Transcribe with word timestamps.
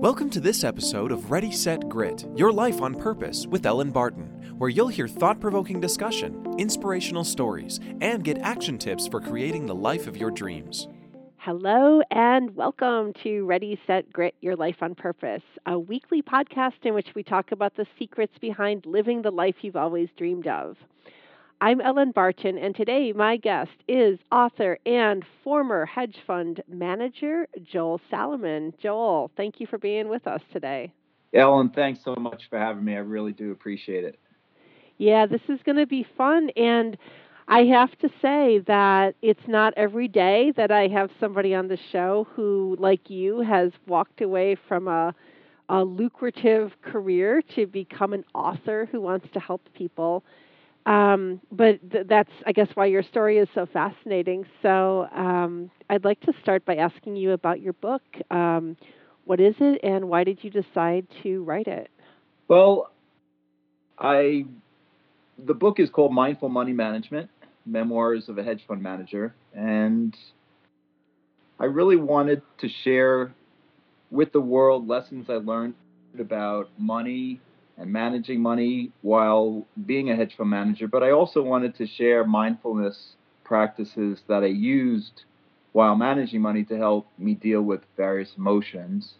Welcome 0.00 0.30
to 0.30 0.38
this 0.38 0.62
episode 0.62 1.10
of 1.10 1.32
Ready, 1.32 1.50
Set, 1.50 1.88
Grit 1.88 2.24
Your 2.36 2.52
Life 2.52 2.80
on 2.80 2.94
Purpose 2.94 3.48
with 3.48 3.66
Elin 3.66 3.90
Barton, 3.90 4.54
where 4.56 4.70
you'll 4.70 4.86
hear 4.86 5.08
thought 5.08 5.40
provoking 5.40 5.80
discussion, 5.80 6.54
inspirational 6.56 7.24
stories, 7.24 7.80
and 8.00 8.22
get 8.22 8.38
action 8.38 8.78
tips 8.78 9.08
for 9.08 9.20
creating 9.20 9.66
the 9.66 9.74
life 9.74 10.06
of 10.06 10.16
your 10.16 10.30
dreams. 10.30 10.86
Hello, 11.38 12.00
and 12.12 12.54
welcome 12.54 13.12
to 13.24 13.44
Ready, 13.44 13.76
Set, 13.88 14.12
Grit 14.12 14.36
Your 14.40 14.54
Life 14.54 14.76
on 14.82 14.94
Purpose, 14.94 15.42
a 15.66 15.76
weekly 15.76 16.22
podcast 16.22 16.84
in 16.84 16.94
which 16.94 17.08
we 17.16 17.24
talk 17.24 17.50
about 17.50 17.74
the 17.74 17.86
secrets 17.98 18.34
behind 18.40 18.86
living 18.86 19.22
the 19.22 19.32
life 19.32 19.56
you've 19.62 19.74
always 19.74 20.08
dreamed 20.16 20.46
of. 20.46 20.76
I'm 21.60 21.80
Elin 21.80 22.12
Barton, 22.12 22.56
and 22.56 22.72
today 22.72 23.12
my 23.12 23.36
guest 23.36 23.72
is 23.88 24.20
author 24.30 24.78
and 24.86 25.24
former 25.42 25.86
hedge 25.86 26.14
fund 26.24 26.62
manager, 26.68 27.48
Joel 27.64 28.00
Salomon. 28.08 28.74
Joel, 28.80 29.32
thank 29.36 29.58
you 29.58 29.66
for 29.66 29.76
being 29.76 30.08
with 30.08 30.28
us 30.28 30.40
today. 30.52 30.92
Elin, 31.34 31.70
thanks 31.70 32.04
so 32.04 32.14
much 32.14 32.44
for 32.48 32.60
having 32.60 32.84
me. 32.84 32.94
I 32.94 32.98
really 32.98 33.32
do 33.32 33.50
appreciate 33.50 34.04
it. 34.04 34.20
Yeah, 34.98 35.26
this 35.26 35.40
is 35.48 35.58
going 35.64 35.78
to 35.78 35.86
be 35.86 36.06
fun. 36.16 36.50
And 36.56 36.96
I 37.48 37.64
have 37.64 37.90
to 37.98 38.08
say 38.22 38.60
that 38.68 39.16
it's 39.20 39.48
not 39.48 39.74
every 39.76 40.06
day 40.06 40.52
that 40.56 40.70
I 40.70 40.86
have 40.86 41.10
somebody 41.18 41.56
on 41.56 41.66
the 41.66 41.78
show 41.90 42.28
who, 42.36 42.76
like 42.78 43.10
you, 43.10 43.40
has 43.40 43.72
walked 43.88 44.20
away 44.20 44.56
from 44.68 44.86
a, 44.86 45.12
a 45.68 45.82
lucrative 45.82 46.70
career 46.82 47.42
to 47.56 47.66
become 47.66 48.12
an 48.12 48.24
author 48.32 48.88
who 48.92 49.00
wants 49.00 49.26
to 49.32 49.40
help 49.40 49.62
people 49.74 50.22
um, 50.88 51.40
but 51.52 51.78
th- 51.90 52.06
that's, 52.08 52.30
I 52.46 52.52
guess, 52.52 52.68
why 52.74 52.86
your 52.86 53.02
story 53.02 53.36
is 53.36 53.48
so 53.54 53.66
fascinating. 53.66 54.46
So 54.62 55.06
um, 55.14 55.70
I'd 55.90 56.04
like 56.04 56.20
to 56.22 56.32
start 56.42 56.64
by 56.64 56.76
asking 56.76 57.16
you 57.16 57.32
about 57.32 57.60
your 57.60 57.74
book. 57.74 58.02
Um, 58.30 58.76
what 59.26 59.38
is 59.38 59.54
it, 59.60 59.80
and 59.82 60.08
why 60.08 60.24
did 60.24 60.42
you 60.42 60.50
decide 60.50 61.06
to 61.22 61.44
write 61.44 61.66
it? 61.66 61.90
Well, 62.48 62.90
I 63.98 64.46
the 65.46 65.52
book 65.52 65.78
is 65.78 65.90
called 65.90 66.14
Mindful 66.14 66.48
Money 66.48 66.72
Management: 66.72 67.28
Memoirs 67.66 68.30
of 68.30 68.38
a 68.38 68.42
Hedge 68.42 68.64
Fund 68.66 68.82
Manager, 68.82 69.34
and 69.54 70.16
I 71.60 71.66
really 71.66 71.96
wanted 71.96 72.40
to 72.60 72.68
share 72.82 73.34
with 74.10 74.32
the 74.32 74.40
world 74.40 74.88
lessons 74.88 75.26
I 75.28 75.34
learned 75.34 75.74
about 76.18 76.70
money 76.78 77.40
and 77.78 77.92
managing 77.92 78.40
money 78.40 78.90
while 79.02 79.66
being 79.86 80.10
a 80.10 80.16
hedge 80.16 80.36
fund 80.36 80.50
manager, 80.50 80.88
but 80.88 81.02
I 81.02 81.12
also 81.12 81.42
wanted 81.42 81.76
to 81.76 81.86
share 81.86 82.24
mindfulness 82.24 83.14
practices 83.44 84.20
that 84.28 84.42
I 84.42 84.46
used 84.46 85.24
while 85.72 85.94
managing 85.94 86.40
money 86.40 86.64
to 86.64 86.76
help 86.76 87.06
me 87.18 87.34
deal 87.34 87.62
with 87.62 87.80
various 87.96 88.34
emotions, 88.36 89.14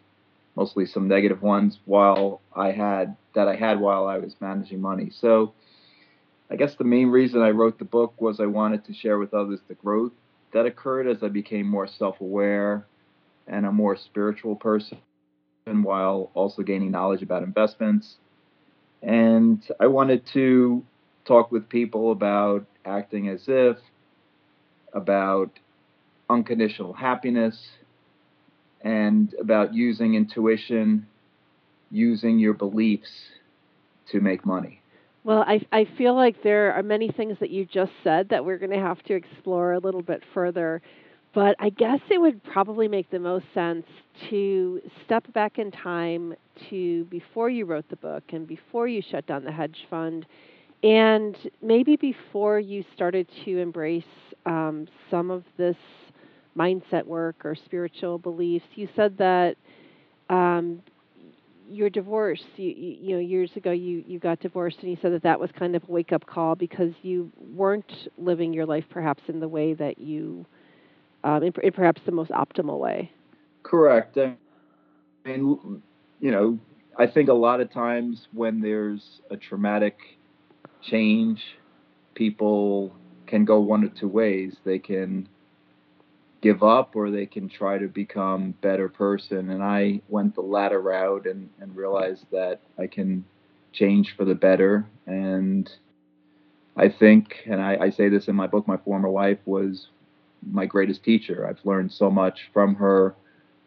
mostly 0.56 0.86
some 0.86 1.06
negative 1.06 1.40
ones 1.40 1.78
while 1.84 2.40
I 2.54 2.72
had 2.72 3.16
that 3.34 3.46
I 3.46 3.54
had 3.54 3.78
while 3.80 4.06
I 4.06 4.18
was 4.18 4.34
managing 4.40 4.80
money. 4.80 5.10
So 5.10 5.52
I 6.50 6.56
guess 6.56 6.74
the 6.74 6.84
main 6.84 7.08
reason 7.08 7.40
I 7.42 7.50
wrote 7.50 7.78
the 7.78 7.84
book 7.84 8.20
was 8.20 8.40
I 8.40 8.46
wanted 8.46 8.84
to 8.86 8.92
share 8.92 9.18
with 9.18 9.34
others 9.34 9.60
the 9.68 9.74
growth 9.74 10.12
that 10.52 10.66
occurred 10.66 11.06
as 11.06 11.22
I 11.22 11.28
became 11.28 11.68
more 11.68 11.86
self-aware 11.86 12.86
and 13.46 13.66
a 13.66 13.72
more 13.72 13.96
spiritual 13.96 14.56
person 14.56 14.98
while 15.66 16.30
also 16.34 16.62
gaining 16.62 16.90
knowledge 16.90 17.22
about 17.22 17.42
investments 17.42 18.16
and 19.02 19.62
I 19.80 19.86
wanted 19.86 20.22
to 20.34 20.84
talk 21.24 21.52
with 21.52 21.68
people 21.68 22.12
about 22.12 22.66
acting 22.84 23.28
as 23.28 23.42
if, 23.46 23.77
about 24.92 25.50
unconditional 26.30 26.92
happiness, 26.92 27.56
and 28.82 29.34
about 29.41 29.74
using 29.74 30.14
intuition, 30.14 31.06
using 31.91 32.38
your 32.38 32.54
beliefs 32.54 33.10
to 34.10 34.20
make 34.20 34.46
money. 34.46 34.80
Well, 35.24 35.44
I, 35.46 35.66
I 35.72 35.86
feel 35.98 36.14
like 36.14 36.42
there 36.42 36.72
are 36.72 36.82
many 36.82 37.10
things 37.10 37.36
that 37.41 37.50
you 37.50 37.66
just 37.66 37.92
said 38.03 38.30
that 38.30 38.44
we're 38.44 38.59
going 38.59 38.70
to 38.70 38.78
have 38.78 39.03
to 39.04 39.15
explore 39.15 39.72
a 39.72 39.78
little 39.78 40.03
bit 40.03 40.22
further. 40.32 40.80
But 41.38 41.54
I 41.60 41.71
guess 41.71 42.00
it 42.10 42.21
would 42.21 42.43
probably 42.43 42.88
make 42.88 43.12
the 43.12 43.21
most 43.21 43.44
sense 43.54 43.87
to 44.28 44.81
step 45.04 45.32
back 45.34 45.60
in 45.60 45.71
time 45.71 46.34
to 46.69 47.04
before 47.04 47.49
you 47.49 47.65
wrote 47.65 47.88
the 47.88 47.94
book 47.94 48.25
and 48.31 48.44
before 48.44 48.88
you 48.88 49.00
shut 49.09 49.25
down 49.28 49.44
the 49.44 49.53
hedge 49.53 49.87
fund, 49.88 50.27
and 50.82 51.37
maybe 51.62 51.94
before 51.94 52.59
you 52.59 52.84
started 52.93 53.28
to 53.44 53.59
embrace 53.59 54.03
um, 54.47 54.88
some 55.12 55.31
of 55.31 55.44
this 55.56 55.77
mindset 56.56 57.06
work 57.06 57.37
or 57.44 57.54
spiritual 57.54 58.19
beliefs. 58.19 58.66
You 58.75 58.88
said 58.97 59.16
that 59.19 59.54
um, 60.28 60.82
your 61.71 61.88
divorce, 61.88 62.43
you, 62.56 62.71
you 63.00 63.15
know, 63.15 63.21
years 63.21 63.53
ago 63.54 63.71
you, 63.71 64.03
you 64.09 64.19
got 64.19 64.41
divorced, 64.41 64.78
and 64.81 64.91
you 64.91 64.98
said 65.00 65.12
that 65.12 65.22
that 65.22 65.38
was 65.38 65.50
kind 65.56 65.77
of 65.77 65.84
a 65.88 65.93
wake 65.93 66.12
up 66.12 66.27
call 66.27 66.56
because 66.56 66.94
you 67.03 67.31
weren't 67.54 68.09
living 68.16 68.53
your 68.53 68.66
life 68.66 68.87
perhaps 68.91 69.22
in 69.28 69.38
the 69.38 69.47
way 69.47 69.72
that 69.75 69.98
you 70.00 70.44
um, 71.24 71.42
in, 71.42 71.52
in, 71.62 71.72
perhaps 71.72 72.00
the 72.04 72.12
most 72.12 72.30
optimal 72.30 72.78
way. 72.78 73.10
Correct. 73.62 74.16
I 74.18 74.34
mean, 75.24 75.82
you 76.20 76.30
know, 76.30 76.58
I 76.98 77.06
think 77.06 77.28
a 77.28 77.34
lot 77.34 77.60
of 77.60 77.72
times 77.72 78.28
when 78.32 78.60
there's 78.60 79.20
a 79.30 79.36
traumatic 79.36 79.98
change, 80.82 81.42
people 82.14 82.94
can 83.26 83.44
go 83.44 83.60
one 83.60 83.84
or 83.84 83.88
two 83.88 84.08
ways. 84.08 84.56
They 84.64 84.78
can 84.78 85.28
give 86.40 86.62
up 86.62 86.94
or 86.94 87.10
they 87.10 87.26
can 87.26 87.48
try 87.48 87.78
to 87.78 87.88
become 87.88 88.54
better 88.60 88.88
person 88.88 89.50
and 89.50 89.62
i 89.62 90.00
went 90.08 90.34
the 90.34 90.40
latter 90.40 90.80
route 90.80 91.26
and, 91.26 91.50
and 91.60 91.74
realized 91.76 92.24
that 92.30 92.60
i 92.78 92.86
can 92.86 93.24
change 93.72 94.14
for 94.16 94.24
the 94.24 94.34
better 94.34 94.86
and 95.06 95.70
i 96.76 96.88
think 96.88 97.34
and 97.46 97.60
I, 97.60 97.76
I 97.80 97.90
say 97.90 98.08
this 98.08 98.28
in 98.28 98.36
my 98.36 98.46
book 98.46 98.68
my 98.68 98.76
former 98.78 99.08
wife 99.08 99.38
was 99.46 99.88
my 100.43 100.66
greatest 100.66 101.04
teacher. 101.04 101.47
I've 101.47 101.65
learned 101.65 101.93
so 101.93 102.10
much 102.10 102.50
from 102.53 102.75
her, 102.76 103.15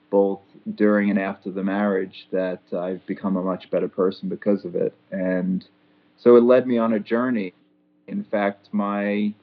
both 0.09 0.42
during 0.76 1.09
and 1.09 1.20
after 1.20 1.52
the 1.52 1.64
marriage, 1.64 2.28
that 2.32 2.62
I've 2.74 3.06
become 3.06 3.38
a 3.38 3.44
much 3.44 3.70
better 3.72 3.88
person 3.88 4.30
because 4.30 4.66
of 4.66 4.76
it. 4.76 4.94
And 5.12 5.66
so 6.18 6.36
it 6.36 6.44
led 6.44 6.68
me 6.68 6.78
on 6.78 6.94
a 6.94 7.00
journey. 7.00 7.54
In 8.08 8.24
fact, 8.24 8.70
my 8.72 9.34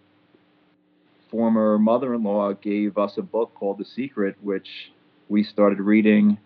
former 1.31 1.79
mother 1.79 2.15
in 2.15 2.23
law 2.23 2.53
gave 2.53 2.99
us 2.99 3.19
a 3.19 3.23
book 3.23 3.55
called 3.55 3.79
The 3.79 3.85
Secret, 3.85 4.37
which 4.43 4.93
we 5.29 5.43
started 5.43 5.81
reading 5.81 6.39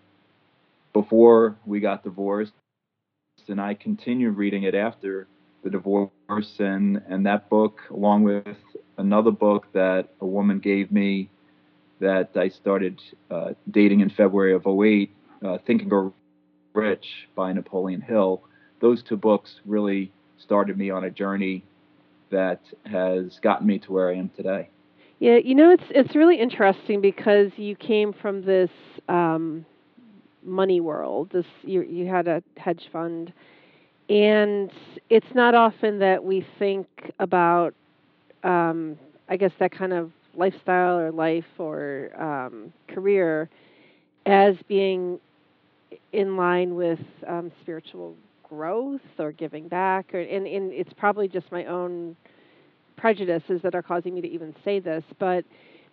before 0.91 1.55
we 1.65 1.79
got 1.79 2.03
divorced. 2.03 2.53
And 3.47 3.59
I 3.59 3.73
continued 3.73 4.37
reading 4.37 4.63
it 4.63 4.75
after 4.75 5.27
the 5.63 5.69
divorce 5.69 6.59
and 6.59 7.01
and 7.07 7.25
that 7.25 7.49
book 7.49 7.79
along 7.89 8.23
with 8.23 8.57
another 8.97 9.31
book 9.31 9.65
that 9.73 10.09
a 10.21 10.25
woman 10.25 10.59
gave 10.59 10.91
me 10.91 11.29
that 11.99 12.31
I 12.35 12.49
started 12.49 13.01
uh, 13.31 13.53
dating 13.71 14.01
in 14.01 14.09
February 14.09 14.53
of 14.53 14.67
08, 14.67 15.09
uh, 15.45 15.57
Think 15.65 15.83
Rich 16.73 17.05
by 17.35 17.53
Napoleon 17.53 18.01
Hill. 18.01 18.43
Those 18.81 19.01
two 19.03 19.15
books 19.15 19.61
really 19.65 20.11
started 20.37 20.77
me 20.77 20.89
on 20.89 21.05
a 21.05 21.09
journey 21.09 21.63
that 22.29 22.59
has 22.85 23.39
gotten 23.41 23.67
me 23.67 23.79
to 23.79 23.91
where 23.91 24.09
I 24.09 24.15
am 24.15 24.29
today. 24.35 24.69
Yeah, 25.19 25.37
you 25.37 25.55
know 25.55 25.71
it's 25.71 25.83
it's 25.89 26.15
really 26.15 26.39
interesting 26.39 26.99
because 26.99 27.51
you 27.55 27.75
came 27.75 28.11
from 28.11 28.43
this 28.43 28.71
um, 29.07 29.65
money 30.43 30.81
world. 30.81 31.29
This 31.31 31.45
you 31.63 31.83
you 31.83 32.07
had 32.07 32.27
a 32.27 32.43
hedge 32.57 32.89
fund 32.91 33.31
and 34.09 34.71
it's 35.09 35.33
not 35.33 35.55
often 35.55 35.99
that 35.99 36.23
we 36.23 36.45
think 36.59 36.87
about, 37.19 37.73
um, 38.43 38.97
I 39.29 39.37
guess, 39.37 39.51
that 39.59 39.71
kind 39.71 39.93
of 39.93 40.11
lifestyle 40.35 40.97
or 40.99 41.11
life 41.11 41.45
or 41.57 42.09
um, 42.19 42.73
career 42.87 43.49
as 44.25 44.55
being 44.67 45.19
in 46.11 46.35
line 46.35 46.75
with 46.75 46.99
um, 47.27 47.51
spiritual 47.61 48.15
growth 48.47 49.01
or 49.19 49.31
giving 49.31 49.67
back. 49.67 50.13
Or, 50.13 50.19
and, 50.19 50.47
and 50.47 50.71
it's 50.73 50.93
probably 50.93 51.27
just 51.27 51.51
my 51.51 51.65
own 51.65 52.15
prejudices 52.97 53.61
that 53.63 53.75
are 53.75 53.81
causing 53.81 54.13
me 54.15 54.21
to 54.21 54.29
even 54.29 54.55
say 54.63 54.79
this, 54.79 55.03
but 55.19 55.43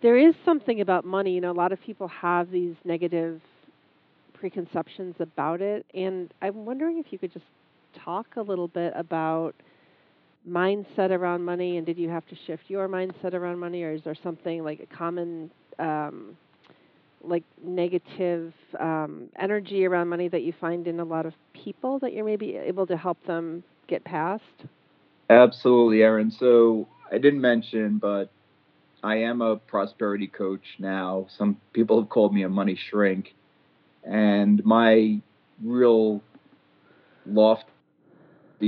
there 0.01 0.17
is 0.17 0.33
something 0.45 0.81
about 0.81 1.05
money. 1.05 1.33
You 1.33 1.41
know, 1.41 1.51
a 1.51 1.53
lot 1.53 1.71
of 1.71 1.81
people 1.81 2.07
have 2.07 2.51
these 2.51 2.75
negative 2.83 3.41
preconceptions 4.33 5.15
about 5.19 5.61
it, 5.61 5.85
and 5.93 6.33
I'm 6.41 6.65
wondering 6.65 6.97
if 6.99 7.11
you 7.11 7.19
could 7.19 7.33
just 7.33 7.45
talk 8.03 8.27
a 8.37 8.41
little 8.41 8.67
bit 8.67 8.93
about 8.95 9.53
mindset 10.49 11.11
around 11.11 11.43
money 11.43 11.77
and 11.77 11.85
did 11.85 11.97
you 11.97 12.09
have 12.09 12.25
to 12.27 12.35
shift 12.47 12.63
your 12.67 12.87
mindset 12.87 13.33
around 13.33 13.59
money 13.59 13.83
or 13.83 13.91
is 13.91 14.01
there 14.03 14.15
something 14.23 14.63
like 14.63 14.79
a 14.79 14.95
common 14.95 15.51
um, 15.77 16.35
like 17.23 17.43
negative 17.63 18.53
um, 18.79 19.29
energy 19.39 19.85
around 19.85 20.07
money 20.07 20.27
that 20.27 20.41
you 20.41 20.53
find 20.59 20.87
in 20.87 20.99
a 20.99 21.03
lot 21.03 21.25
of 21.25 21.33
people 21.53 21.99
that 21.99 22.13
you're 22.13 22.25
maybe 22.25 22.55
able 22.55 22.87
to 22.87 22.97
help 22.97 23.23
them 23.27 23.63
get 23.87 24.03
past? 24.03 24.43
Absolutely 25.29 26.01
Erin. 26.01 26.31
So 26.31 26.87
I 27.11 27.19
didn't 27.19 27.41
mention 27.41 27.99
but 27.99 28.31
I 29.03 29.17
am 29.17 29.41
a 29.41 29.57
prosperity 29.57 30.27
coach 30.27 30.63
now. 30.79 31.27
Some 31.37 31.57
people 31.73 31.99
have 31.99 32.09
called 32.09 32.33
me 32.33 32.43
a 32.43 32.49
money 32.49 32.77
shrink. 32.89 33.33
And 34.03 34.63
my 34.63 35.21
real 35.63 36.21
lofty 37.25 37.71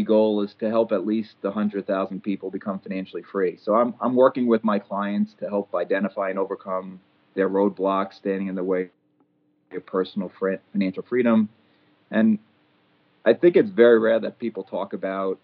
goal 0.01 0.41
is 0.41 0.55
to 0.55 0.69
help 0.69 0.91
at 0.91 1.05
least 1.05 1.35
100,000 1.41 2.23
people 2.23 2.49
become 2.49 2.79
financially 2.79 3.21
free. 3.21 3.57
So 3.61 3.75
I'm, 3.75 3.93
I'm 4.01 4.15
working 4.15 4.47
with 4.47 4.63
my 4.63 4.79
clients 4.79 5.33
to 5.35 5.47
help 5.47 5.75
identify 5.75 6.31
and 6.31 6.39
overcome 6.39 6.99
their 7.35 7.49
roadblocks 7.49 8.13
standing 8.13 8.47
in 8.47 8.55
the 8.55 8.63
way 8.63 8.89
of 9.71 9.85
personal 9.85 10.31
financial 10.71 11.03
freedom. 11.03 11.49
And 12.09 12.39
I 13.25 13.33
think 13.33 13.55
it's 13.55 13.69
very 13.69 13.99
rare 13.99 14.19
that 14.19 14.39
people 14.39 14.63
talk 14.63 14.93
about 14.93 15.39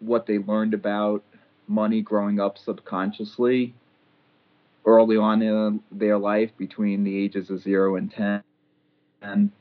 what 0.00 0.26
they 0.26 0.38
learned 0.38 0.74
about 0.74 1.22
money 1.68 2.00
growing 2.00 2.40
up 2.40 2.58
subconsciously 2.58 3.74
early 4.84 5.16
on 5.16 5.42
in 5.42 5.80
their 5.90 6.18
life 6.18 6.50
between 6.56 7.04
the 7.04 7.16
ages 7.16 7.50
of 7.50 7.60
zero 7.60 7.96
and 7.96 8.10
10. 8.10 8.42
And, 9.22 9.52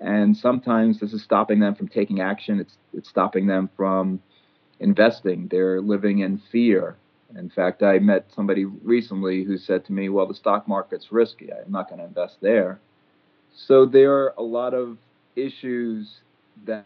and 0.00 0.36
sometimes 0.36 1.00
this 1.00 1.12
is 1.12 1.22
stopping 1.22 1.60
them 1.60 1.74
from 1.74 1.88
taking 1.88 2.20
action. 2.20 2.60
It's, 2.60 2.76
it's 2.92 3.08
stopping 3.08 3.46
them 3.46 3.70
from 3.76 4.20
investing. 4.80 5.48
They're 5.50 5.80
living 5.80 6.18
in 6.20 6.40
fear. 6.52 6.96
In 7.36 7.50
fact, 7.50 7.82
I 7.82 7.98
met 7.98 8.26
somebody 8.34 8.64
recently 8.64 9.42
who 9.42 9.58
said 9.58 9.84
to 9.86 9.92
me, 9.92 10.08
Well, 10.08 10.26
the 10.26 10.34
stock 10.34 10.68
market's 10.68 11.10
risky. 11.10 11.50
I'm 11.52 11.72
not 11.72 11.88
going 11.88 11.98
to 11.98 12.04
invest 12.04 12.36
there. 12.40 12.80
So 13.54 13.86
there 13.86 14.12
are 14.12 14.34
a 14.36 14.42
lot 14.42 14.74
of 14.74 14.98
issues 15.34 16.20
that, 16.66 16.84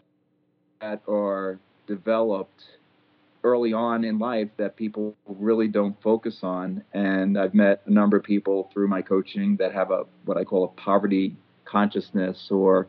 that 0.79 1.01
are 1.07 1.59
developed 1.85 2.63
early 3.43 3.73
on 3.73 4.03
in 4.03 4.19
life 4.19 4.49
that 4.57 4.75
people 4.75 5.15
really 5.27 5.67
don't 5.67 5.99
focus 6.01 6.39
on. 6.43 6.83
And 6.93 7.37
I've 7.37 7.53
met 7.53 7.81
a 7.85 7.91
number 7.91 8.17
of 8.17 8.23
people 8.23 8.69
through 8.73 8.87
my 8.87 9.01
coaching 9.01 9.57
that 9.57 9.73
have 9.73 9.91
a 9.91 10.03
what 10.25 10.37
I 10.37 10.43
call 10.43 10.63
a 10.63 10.81
poverty 10.81 11.35
consciousness 11.65 12.47
or 12.49 12.87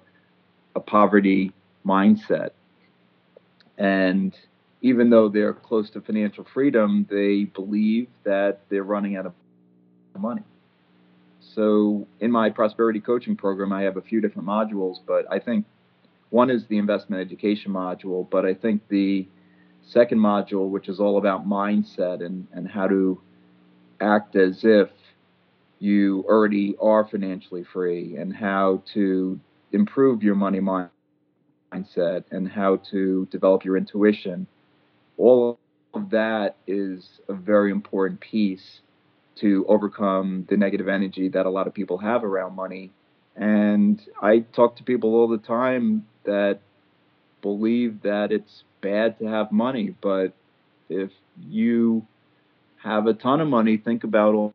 a 0.74 0.80
poverty 0.80 1.52
mindset. 1.86 2.50
And 3.78 4.36
even 4.80 5.10
though 5.10 5.28
they're 5.28 5.54
close 5.54 5.90
to 5.90 6.00
financial 6.00 6.44
freedom, 6.44 7.06
they 7.10 7.44
believe 7.44 8.08
that 8.24 8.60
they're 8.69 8.82
running 8.82 9.16
out 9.16 9.26
of 9.26 9.32
money. 10.19 10.42
So 11.40 12.06
in 12.20 12.30
my 12.30 12.50
prosperity 12.50 13.00
coaching 13.00 13.36
program, 13.36 13.72
I 13.72 13.82
have 13.82 13.96
a 13.96 14.02
few 14.02 14.20
different 14.20 14.48
modules, 14.48 14.96
but 15.06 15.24
I 15.30 15.38
think 15.38 15.66
one 16.30 16.50
is 16.50 16.66
the 16.66 16.78
investment 16.78 17.20
education 17.20 17.72
module, 17.72 18.28
but 18.30 18.46
I 18.46 18.54
think 18.54 18.82
the 18.88 19.26
second 19.82 20.18
module, 20.18 20.68
which 20.68 20.88
is 20.88 21.00
all 21.00 21.18
about 21.18 21.46
mindset 21.46 22.25
and, 22.25 22.46
and 22.52 22.68
how 22.68 22.88
to 22.88 23.20
act 24.00 24.36
as 24.36 24.64
if 24.64 24.88
you 25.78 26.25
already 26.28 26.76
are 26.80 27.04
financially 27.04 27.64
free 27.64 28.16
and 28.16 28.34
how 28.34 28.82
to 28.94 29.38
improve 29.72 30.22
your 30.22 30.34
money 30.34 30.60
mindset 30.60 32.24
and 32.30 32.48
how 32.48 32.76
to 32.90 33.26
develop 33.30 33.64
your 33.64 33.76
intuition. 33.76 34.46
All 35.19 35.58
of 35.94 36.10
that 36.10 36.56
is 36.66 37.20
a 37.28 37.34
very 37.34 37.70
important 37.70 38.20
piece 38.20 38.80
to 39.36 39.64
overcome 39.69 40.46
the 40.48 40.56
negative 40.56 40.88
energy 40.88 41.28
that 41.28 41.46
a 41.46 41.50
lot 41.50 41.66
of 41.66 41.74
people 41.74 41.98
have 41.98 42.22
around 42.24 42.54
money. 42.54 42.90
And 43.34 44.00
I 44.20 44.40
talk 44.54 44.76
to 44.76 44.82
people 44.82 45.14
all 45.14 45.28
the 45.28 45.38
time 45.38 46.06
that 46.25 46.60
believe 47.40 48.02
that 48.02 48.30
it's 48.30 48.64
bad 48.82 49.18
to 49.18 49.26
have 49.26 49.50
money, 49.52 49.94
but 50.00 50.34
if 50.88 51.10
you 51.40 52.06
have 52.82 53.06
a 53.06 53.14
ton 53.14 53.40
of 53.40 53.48
money, 53.48 53.76
think 53.76 54.04
about 54.04 54.34
all, 54.34 54.54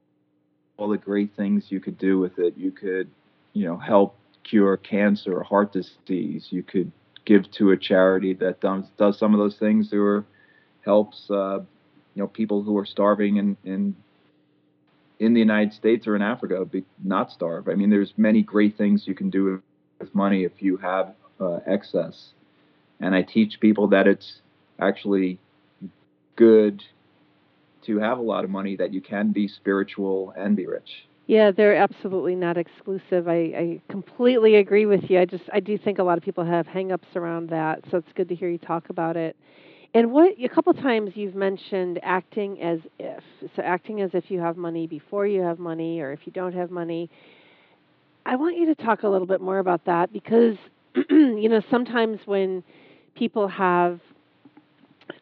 all 0.77 0.89
the 0.89 0.97
great 0.97 1.35
things 1.35 1.65
you 1.69 1.79
could 1.79 1.97
do 1.97 2.19
with 2.19 2.37
it. 2.37 2.53
You 2.57 2.71
could, 2.71 3.09
you 3.53 3.65
know, 3.65 3.77
help 3.77 4.15
cure 4.49 4.77
cancer 4.77 5.37
or 5.37 5.43
heart 5.43 5.73
disease. 5.73 6.47
You 6.49 6.63
could 6.63 6.91
give 7.25 7.49
to 7.51 7.71
a 7.71 7.77
charity 7.77 8.33
that 8.35 8.61
does, 8.61 8.85
does 8.97 9.17
some 9.17 9.33
of 9.33 9.39
those 9.39 9.57
things 9.57 9.91
or 9.93 10.25
helps, 10.85 11.29
uh, 11.29 11.59
you 12.15 12.23
know, 12.23 12.27
people 12.27 12.63
who 12.63 12.77
are 12.77 12.85
starving 12.85 13.37
in, 13.37 13.57
in 13.63 13.95
in 15.19 15.33
the 15.33 15.39
United 15.39 15.73
States 15.73 16.05
or 16.05 16.15
in 16.15 16.21
Africa 16.21 16.63
be, 16.63 16.83
not 17.03 17.31
starve. 17.31 17.67
I 17.67 17.73
mean, 17.73 17.89
there's 17.89 18.13
many 18.17 18.43
great 18.43 18.77
things 18.77 19.07
you 19.07 19.15
can 19.15 19.31
do 19.31 19.59
with 19.99 20.13
money 20.13 20.43
if 20.43 20.61
you 20.61 20.77
have 20.77 21.15
uh, 21.39 21.59
excess 21.65 22.33
and 22.99 23.15
I 23.15 23.21
teach 23.21 23.59
people 23.59 23.87
that 23.89 24.07
it's 24.07 24.41
actually 24.79 25.39
good 26.35 26.83
to 27.83 27.99
have 27.99 28.17
a 28.17 28.21
lot 28.21 28.43
of 28.43 28.49
money 28.49 28.75
that 28.75 28.93
you 28.93 29.01
can 29.01 29.31
be 29.31 29.47
spiritual 29.47 30.33
and 30.35 30.55
be 30.55 30.65
rich. 30.65 31.07
Yeah, 31.27 31.51
they're 31.51 31.75
absolutely 31.75 32.35
not 32.35 32.57
exclusive. 32.57 33.27
I, 33.27 33.33
I 33.33 33.81
completely 33.89 34.55
agree 34.55 34.85
with 34.85 35.09
you. 35.09 35.19
I 35.19 35.25
just 35.25 35.43
I 35.53 35.59
do 35.59 35.77
think 35.77 35.99
a 35.99 36.03
lot 36.03 36.17
of 36.17 36.23
people 36.23 36.45
have 36.45 36.65
hangups 36.67 37.15
around 37.15 37.49
that, 37.49 37.83
so 37.91 37.97
it's 37.97 38.11
good 38.15 38.29
to 38.29 38.35
hear 38.35 38.49
you 38.49 38.57
talk 38.57 38.89
about 38.89 39.17
it. 39.17 39.35
And 39.93 40.11
what 40.11 40.33
a 40.41 40.47
couple 40.49 40.73
times 40.73 41.11
you've 41.15 41.35
mentioned 41.35 41.99
acting 42.03 42.61
as 42.61 42.79
if. 42.99 43.23
So 43.55 43.61
acting 43.61 44.01
as 44.01 44.11
if 44.13 44.31
you 44.31 44.39
have 44.39 44.55
money 44.57 44.87
before 44.87 45.27
you 45.27 45.41
have 45.41 45.59
money 45.59 45.99
or 45.99 46.13
if 46.13 46.21
you 46.25 46.31
don't 46.31 46.53
have 46.53 46.71
money. 46.71 47.09
I 48.25 48.35
want 48.35 48.57
you 48.57 48.65
to 48.67 48.75
talk 48.75 49.03
a 49.03 49.09
little 49.09 49.27
bit 49.27 49.41
more 49.41 49.59
about 49.59 49.85
that 49.85 50.11
because 50.13 50.55
you 51.09 51.49
know, 51.49 51.61
sometimes 51.69 52.19
when 52.25 52.63
people 53.15 53.47
have 53.47 53.99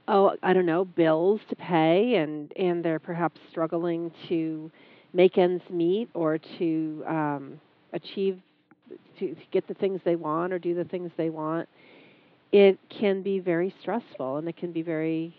oh 0.08 0.36
i 0.44 0.54
don't 0.54 0.66
know 0.66 0.86
bills 0.86 1.42
to 1.50 1.56
pay 1.56 2.16
and 2.16 2.52
and 2.58 2.84
they're 2.84 3.00
perhaps 3.00 3.40
struggling 3.50 4.12
to 4.28 4.72
make 5.16 5.38
ends 5.38 5.64
meet 5.70 6.10
or 6.14 6.38
to 6.38 7.04
um, 7.08 7.62
achieve 7.94 8.40
to, 9.20 9.34
to 9.34 9.42
get 9.52 9.68
the 9.68 9.74
things 9.74 10.00
they 10.06 10.16
want 10.16 10.54
or 10.54 10.60
do 10.60 10.76
the 10.76 10.84
things 10.84 11.10
they 11.18 11.30
want 11.30 11.68
it 12.52 12.78
can 12.90 13.22
be 13.22 13.40
very 13.40 13.74
stressful 13.82 14.38
and 14.38 14.48
it 14.48 14.56
can 14.56 14.72
be 14.72 14.82
very 14.82 15.36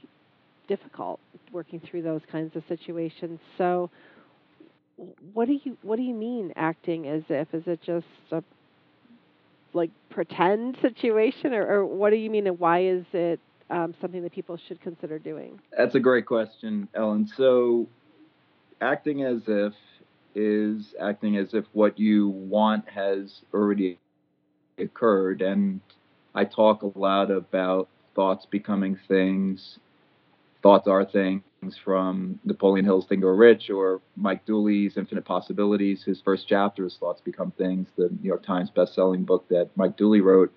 difficult 0.66 1.20
working 1.52 1.80
through 1.88 2.02
those 2.02 2.22
kinds 2.30 2.56
of 2.56 2.62
situations 2.68 3.38
so 3.56 3.88
what 5.34 5.46
do 5.46 5.58
you 5.62 5.76
what 5.82 5.96
do 5.96 6.02
you 6.02 6.14
mean 6.14 6.52
acting 6.56 7.06
as 7.06 7.22
if 7.28 7.52
is 7.54 7.62
it 7.66 7.80
just 7.82 8.06
a 8.32 8.42
like 9.76 9.90
pretend 10.10 10.76
situation, 10.82 11.52
or, 11.52 11.66
or 11.66 11.86
what 11.86 12.10
do 12.10 12.16
you 12.16 12.30
mean, 12.30 12.48
and 12.48 12.58
why 12.58 12.82
is 12.82 13.04
it 13.12 13.38
um, 13.70 13.94
something 14.00 14.22
that 14.22 14.32
people 14.32 14.58
should 14.66 14.80
consider 14.80 15.18
doing? 15.18 15.60
That's 15.76 15.94
a 15.94 16.00
great 16.00 16.26
question, 16.26 16.88
Elin. 16.94 17.28
So, 17.36 17.86
acting 18.80 19.22
as 19.22 19.42
if 19.46 19.72
is 20.34 20.94
acting 21.00 21.36
as 21.36 21.54
if 21.54 21.64
what 21.72 21.98
you 21.98 22.28
want 22.28 22.88
has 22.88 23.40
already 23.54 23.98
occurred, 24.78 25.40
and 25.40 25.80
I 26.34 26.44
talk 26.44 26.82
a 26.82 26.98
lot 26.98 27.30
about 27.30 27.88
thoughts 28.14 28.46
becoming 28.46 28.98
things. 29.08 29.78
Thoughts 30.62 30.88
are 30.88 31.04
things 31.04 31.42
from 31.82 32.38
Napoleon 32.44 32.84
Hill's 32.84 33.06
Think 33.06 33.22
Grow 33.22 33.32
Rich 33.32 33.70
or 33.70 34.00
Mike 34.14 34.44
Dooley's 34.44 34.96
Infinite 34.96 35.24
Possibilities. 35.24 36.02
His 36.04 36.20
first 36.20 36.46
chapter 36.46 36.84
is 36.86 36.96
Thoughts 36.98 37.22
Become 37.22 37.52
Things, 37.52 37.88
the 37.96 38.08
New 38.10 38.26
York 38.26 38.44
Times 38.44 38.68
best-selling 38.70 39.24
book 39.24 39.48
that 39.48 39.70
Mike 39.74 39.96
Dooley 39.96 40.20
wrote. 40.20 40.52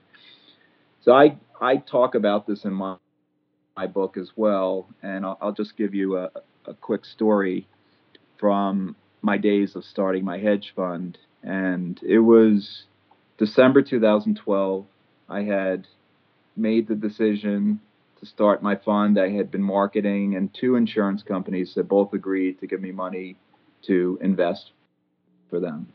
So 1.01 1.13
I 1.13 1.37
I 1.61 1.77
talk 1.77 2.15
about 2.15 2.47
this 2.47 2.65
in 2.65 2.73
my 2.73 2.97
my 3.77 3.87
book 3.87 4.17
as 4.17 4.31
well, 4.35 4.89
and 5.01 5.25
I'll, 5.25 5.37
I'll 5.41 5.53
just 5.53 5.77
give 5.77 5.93
you 5.93 6.17
a, 6.17 6.29
a 6.65 6.73
quick 6.73 7.05
story 7.05 7.65
from 8.39 8.95
my 9.21 9.37
days 9.37 9.75
of 9.75 9.83
starting 9.83 10.23
my 10.23 10.37
hedge 10.37 10.73
fund, 10.75 11.17
and 11.43 11.99
it 12.03 12.19
was 12.19 12.83
December 13.37 13.81
2012. 13.81 14.85
I 15.27 15.43
had 15.43 15.87
made 16.55 16.87
the 16.87 16.95
decision 16.95 17.79
to 18.19 18.25
start 18.25 18.63
my 18.63 18.75
fund. 18.75 19.19
I 19.19 19.29
had 19.29 19.51
been 19.51 19.63
marketing, 19.63 20.35
and 20.35 20.53
two 20.53 20.75
insurance 20.75 21.23
companies 21.23 21.73
that 21.75 21.87
both 21.87 22.13
agreed 22.13 22.59
to 22.59 22.67
give 22.67 22.81
me 22.81 22.91
money 22.91 23.35
to 23.83 24.17
invest 24.21 24.71
for 25.49 25.59
them. 25.59 25.87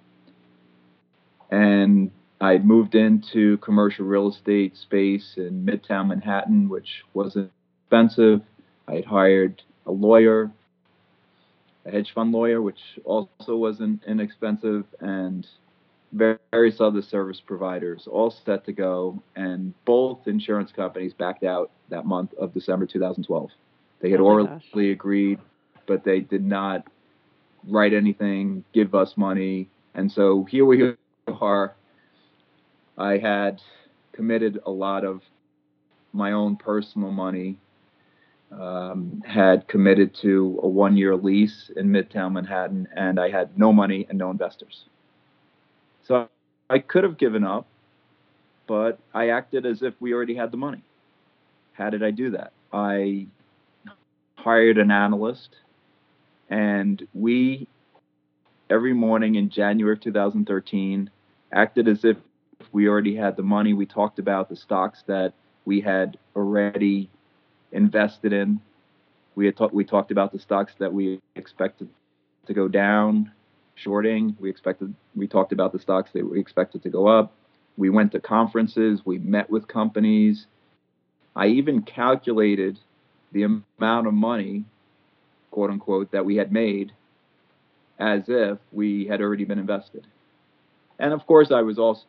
And 1.51 2.11
I 2.41 2.59
moved 2.59 2.95
into 2.95 3.59
commercial 3.59 4.07
real 4.07 4.29
estate 4.29 4.77
space 4.77 5.35
in 5.37 5.65
Midtown 5.65 6.09
Manhattan, 6.09 6.69
which 6.69 7.05
wasn't 7.13 7.51
expensive. 7.83 8.43
I 8.89 8.95
had 8.97 9.05
hired 9.05 9.63
a 9.87 9.93
lawyer, 9.93 10.51
a 11.87 11.91
hedge 11.91 12.13
fund 12.15 12.33
lawyer, 12.33 12.63
which 12.63 12.81
also 13.05 13.57
wasn't 13.57 14.03
inexpensive, 14.07 14.85
and 15.01 15.47
various 16.13 16.81
other 16.81 17.03
service 17.03 17.41
providers 17.41 18.07
all 18.11 18.31
set 18.31 18.65
to 18.65 18.73
go, 18.73 19.21
and 19.37 19.75
both 19.85 20.27
insurance 20.27 20.71
companies 20.73 21.13
backed 21.13 21.45
out 21.45 21.71
that 21.89 22.07
month 22.07 22.33
of 22.35 22.55
December 22.55 22.87
2012. 22.87 23.51
They 24.01 24.11
had 24.11 24.21
oh 24.21 24.25
orally 24.25 24.91
agreed, 24.91 25.39
but 25.87 26.05
they 26.05 26.21
did 26.21 26.45
not 26.45 26.87
write 27.69 27.93
anything, 27.93 28.65
give 28.73 28.95
us 28.95 29.17
money, 29.17 29.69
and 29.95 30.11
so 30.11 30.45
here 30.45 30.65
we 30.65 30.95
are. 31.41 31.75
I 32.97 33.19
had 33.19 33.61
committed 34.13 34.61
a 34.67 34.71
lot 34.71 35.05
of 35.05 35.23
my 36.13 36.33
own 36.33 36.57
personal 36.57 37.11
money. 37.11 37.59
Um, 38.53 39.21
had 39.27 39.67
committed 39.67 40.15
to 40.23 40.61
a 40.63 40.69
one-year 40.69 41.17
lease 41.17 41.71
in 41.75 41.89
Midtown 41.89 42.33
Manhattan, 42.33 42.87
and 42.95 43.19
I 43.19 43.29
had 43.29 43.59
no 43.59 43.73
money 43.73 44.07
and 44.09 44.17
no 44.17 44.31
investors. 44.31 44.85
So 46.05 46.29
I 46.71 46.79
could 46.79 47.03
have 47.03 47.19
given 47.19 47.43
up, 47.43 47.67
but 48.69 49.01
I 49.13 49.31
acted 49.31 49.67
as 49.67 49.83
if 49.83 49.95
we 50.01 50.13
already 50.15 50.37
had 50.37 50.53
the 50.53 50.57
money. 50.57 50.83
How 51.73 51.91
did 51.91 52.05
I 52.05 52.13
do 52.13 52.31
that? 52.31 52.53
I 52.73 53.27
hired 54.37 54.79
an 54.79 54.91
analyst, 54.91 55.57
and 56.49 57.07
we, 57.13 57.67
every 58.71 58.93
morning 58.93 59.35
in 59.35 59.49
January 59.49 59.95
of 59.95 60.01
2013, 60.01 61.11
acted 61.53 61.89
as 61.89 62.05
if 62.05 62.17
we 62.73 62.89
already 62.89 63.17
had 63.17 63.37
the 63.37 63.43
money. 63.43 63.73
We 63.73 63.87
talked 63.87 64.19
about 64.19 64.49
the 64.49 64.57
stocks 64.57 65.03
that 65.07 65.33
we 65.65 65.81
had 65.81 66.19
already 66.37 67.11
invested 67.75 68.33
in. 68.33 68.61
We 69.35 69.47
had 69.47 69.57
talked. 69.57 69.75
We 69.75 69.85
talked 69.85 70.11
about 70.11 70.33
the 70.33 70.39
stocks 70.39 70.73
that 70.79 70.93
we 70.93 71.21
expected 71.35 71.89
to 72.47 72.55
go 72.55 72.69
down, 72.69 73.33
shorting. 73.75 74.37
We 74.41 74.49
expected. 74.49 74.95
We 75.15 75.27
talked 75.27 75.53
about 75.53 75.73
the 75.73 75.79
stocks 75.79 76.11
that 76.15 76.29
we 76.29 76.41
expected 76.41 76.83
to 76.85 76.89
go 76.89 77.07
up. 77.07 77.33
We 77.77 77.91
went 77.91 78.13
to 78.13 78.21
conferences. 78.21 79.03
We 79.05 79.19
met 79.19 79.51
with 79.51 79.67
companies. 79.67 80.47
I 81.37 81.49
even 81.49 81.83
calculated 81.83 82.79
the 83.33 83.43
amount 83.43 84.07
of 84.07 84.15
money, 84.15 84.65
quote 85.51 85.71
unquote, 85.71 86.13
that 86.13 86.25
we 86.25 86.37
had 86.37 86.53
made 86.53 86.93
as 87.99 88.23
if 88.29 88.59
we 88.73 89.07
had 89.07 89.21
already 89.21 89.45
been 89.45 89.59
invested. 89.59 90.07
And 90.99 91.13
of 91.13 91.27
course, 91.27 91.51
I 91.51 91.63
was 91.63 91.79
also 91.79 92.05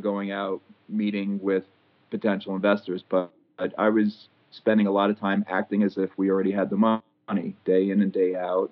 going 0.00 0.30
out 0.30 0.60
meeting 0.88 1.40
with 1.42 1.64
potential 2.10 2.54
investors, 2.54 3.02
but 3.08 3.32
I 3.76 3.88
was 3.88 4.28
spending 4.52 4.86
a 4.86 4.92
lot 4.92 5.10
of 5.10 5.18
time 5.18 5.44
acting 5.48 5.82
as 5.82 5.98
if 5.98 6.10
we 6.16 6.30
already 6.30 6.52
had 6.52 6.70
the 6.70 6.76
money 6.76 7.56
day 7.64 7.90
in 7.90 8.00
and 8.02 8.12
day 8.12 8.36
out. 8.36 8.70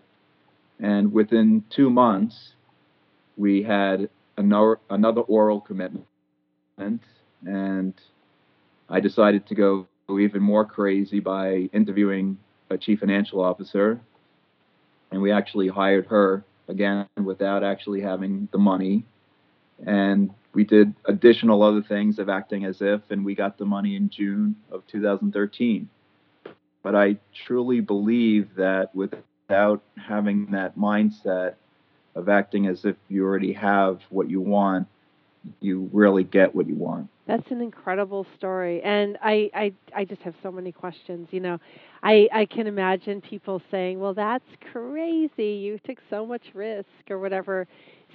And 0.79 1.13
within 1.13 1.65
two 1.69 1.91
months, 1.91 2.55
we 3.37 3.63
had 3.63 4.09
another, 4.37 4.79
oral 5.23 5.61
commitment. 5.61 6.07
And 6.79 7.95
I 8.89 9.01
decided 9.01 9.47
to 9.49 9.55
go 9.55 9.89
even 10.09 10.43
more 10.43 10.65
crazy 10.65 11.21
by 11.21 11.69
interviewing 11.73 12.39
a 12.71 12.79
chief 12.79 13.01
financial 13.01 13.41
officer. 13.41 14.01
And 15.11 15.21
we 15.21 15.33
actually 15.33 15.69
hired 15.69 16.07
her 16.07 16.45
again 16.69 17.07
without 17.23 17.65
actually 17.65 18.01
having 18.01 18.49
the 18.53 18.59
money. 18.59 19.05
And 19.87 20.31
we 20.53 20.65
did 20.65 20.95
additional 21.05 21.63
other 21.63 21.83
things 21.83 22.19
of 22.19 22.29
acting 22.29 22.65
as 22.65 22.81
if, 22.81 23.01
and 23.11 23.25
we 23.25 23.35
got 23.35 23.59
the 23.59 23.65
money 23.65 23.97
in 23.97 24.11
June 24.11 24.57
of 24.71 24.87
2013. 24.89 25.89
But 26.83 26.95
I 26.95 27.19
truly 27.47 27.81
believe 27.81 28.55
that 28.57 28.95
without 28.95 29.83
having 29.97 30.51
that 30.53 30.77
mindset 30.79 31.55
of 32.15 32.29
acting 32.29 32.67
as 32.67 32.85
if 32.85 32.97
you 33.09 33.25
already 33.25 33.53
have 33.53 34.01
what 34.11 34.29
you 34.29 34.41
want, 34.41 34.89
you 35.61 35.89
really 35.93 36.25
get 36.25 36.55
what 36.55 36.67
you 36.67 36.75
want. 36.75 37.09
That's 37.27 37.51
an 37.51 37.61
incredible 37.61 38.27
story, 38.37 38.83
and 38.83 39.17
I, 39.23 39.51
I, 39.55 39.73
I 39.95 40.05
just 40.05 40.21
have 40.23 40.35
so 40.43 40.51
many 40.51 40.73
questions. 40.73 41.29
You 41.31 41.41
know, 41.41 41.61
I, 42.03 42.29
I 42.33 42.45
can 42.45 42.67
imagine 42.67 43.21
people 43.21 43.63
saying, 43.71 44.01
"Well, 44.01 44.15
that's 44.15 44.45
crazy. 44.73 45.45
You 45.45 45.79
took 45.87 45.99
so 46.11 46.27
much 46.27 46.43
risk, 46.55 46.89
or 47.09 47.21
whatever." 47.21 47.69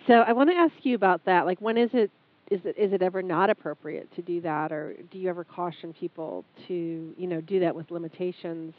So 0.06 0.16
I 0.16 0.34
want 0.34 0.50
to 0.50 0.56
ask 0.56 0.74
you 0.84 0.96
about 0.96 1.24
that. 1.26 1.46
Like, 1.46 1.62
when 1.62 1.78
is 1.78 1.92
it 1.94 2.12
is 2.52 2.62
it 2.64 2.76
is 2.78 2.94
it 2.94 3.02
ever 3.02 3.22
not 3.22 3.50
appropriate 3.50 4.14
to 4.16 4.22
do 4.22 4.42
that, 4.42 4.72
or 4.72 4.96
do 5.12 5.18
you 5.18 5.30
ever 5.30 5.44
caution 5.44 5.94
people 5.94 6.46
to 6.68 7.14
you 7.18 7.28
know 7.28 7.42
do 7.42 7.60
that 7.60 7.76
with 7.76 7.90
limitations? 7.92 8.74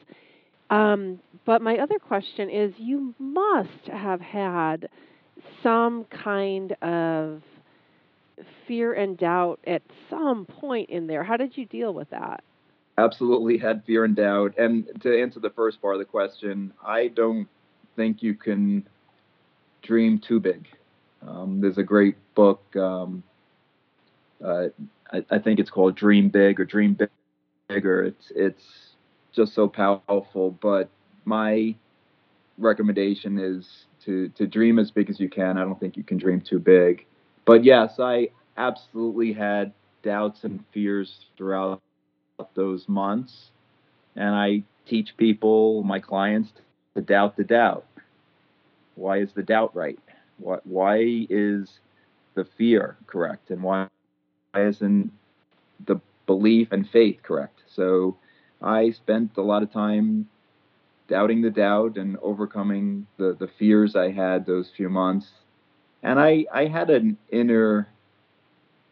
Um, 0.70 1.20
but 1.44 1.62
my 1.62 1.78
other 1.78 1.98
question 1.98 2.50
is, 2.50 2.72
you 2.76 3.14
must 3.18 3.86
have 3.86 4.20
had 4.20 4.88
some 5.62 6.04
kind 6.04 6.72
of 6.82 7.42
fear 8.66 8.92
and 8.92 9.16
doubt 9.16 9.60
at 9.66 9.82
some 10.10 10.44
point 10.44 10.90
in 10.90 11.06
there. 11.06 11.22
How 11.22 11.36
did 11.36 11.56
you 11.56 11.66
deal 11.66 11.94
with 11.94 12.10
that? 12.10 12.42
Absolutely 12.98 13.58
had 13.58 13.84
fear 13.84 14.04
and 14.04 14.16
doubt. 14.16 14.58
And 14.58 14.88
to 15.02 15.20
answer 15.20 15.38
the 15.38 15.50
first 15.50 15.80
part 15.80 15.94
of 15.94 15.98
the 16.00 16.04
question, 16.04 16.72
I 16.84 17.08
don't 17.08 17.46
think 17.94 18.22
you 18.22 18.34
can 18.34 18.86
dream 19.82 20.18
too 20.18 20.40
big. 20.40 20.66
Um, 21.26 21.60
there's 21.60 21.78
a 21.78 21.82
great 21.82 22.16
book. 22.34 22.74
Um, 22.76 23.22
uh, 24.44 24.68
I, 25.12 25.24
I, 25.30 25.38
think 25.38 25.60
it's 25.60 25.70
called 25.70 25.96
Dream 25.96 26.28
Big 26.28 26.60
or 26.60 26.64
Dream 26.64 26.98
Bigger. 27.68 28.04
It's 28.04 28.32
it's 28.34 28.62
just 29.34 29.54
so 29.54 29.68
powerful. 29.68 30.50
But 30.60 30.90
my 31.24 31.74
recommendation 32.58 33.38
is 33.38 33.86
to 34.04 34.28
to 34.30 34.46
dream 34.46 34.78
as 34.78 34.90
big 34.90 35.10
as 35.10 35.18
you 35.18 35.28
can. 35.28 35.58
I 35.58 35.62
don't 35.62 35.78
think 35.78 35.96
you 35.96 36.04
can 36.04 36.18
dream 36.18 36.40
too 36.40 36.58
big. 36.58 37.06
But 37.44 37.64
yes, 37.64 37.94
I 37.98 38.30
absolutely 38.56 39.32
had 39.32 39.72
doubts 40.02 40.44
and 40.44 40.64
fears 40.72 41.26
throughout 41.36 41.80
those 42.54 42.88
months, 42.88 43.50
and 44.14 44.34
I 44.34 44.62
teach 44.86 45.16
people, 45.16 45.82
my 45.82 46.00
clients, 46.00 46.50
to 46.94 47.02
doubt 47.02 47.36
the 47.36 47.44
doubt. 47.44 47.84
Why 48.94 49.18
is 49.18 49.30
the 49.34 49.42
doubt 49.42 49.74
right? 49.76 49.98
What, 50.38 50.66
why 50.66 51.26
is 51.28 51.70
the 52.34 52.44
fear 52.56 52.96
correct? 53.06 53.50
And 53.50 53.62
why, 53.62 53.88
why 54.52 54.66
isn't 54.66 55.12
the 55.86 56.00
belief 56.26 56.72
and 56.72 56.88
faith 56.88 57.20
correct? 57.22 57.62
So 57.74 58.16
I 58.62 58.90
spent 58.90 59.32
a 59.36 59.42
lot 59.42 59.62
of 59.62 59.72
time 59.72 60.28
doubting 61.08 61.42
the 61.42 61.50
doubt 61.50 61.96
and 61.96 62.16
overcoming 62.22 63.06
the, 63.16 63.36
the 63.38 63.48
fears 63.58 63.94
I 63.96 64.10
had 64.10 64.46
those 64.46 64.70
few 64.76 64.88
months. 64.88 65.28
And 66.02 66.18
I, 66.20 66.46
I 66.52 66.66
had 66.66 66.90
an 66.90 67.18
inner 67.30 67.88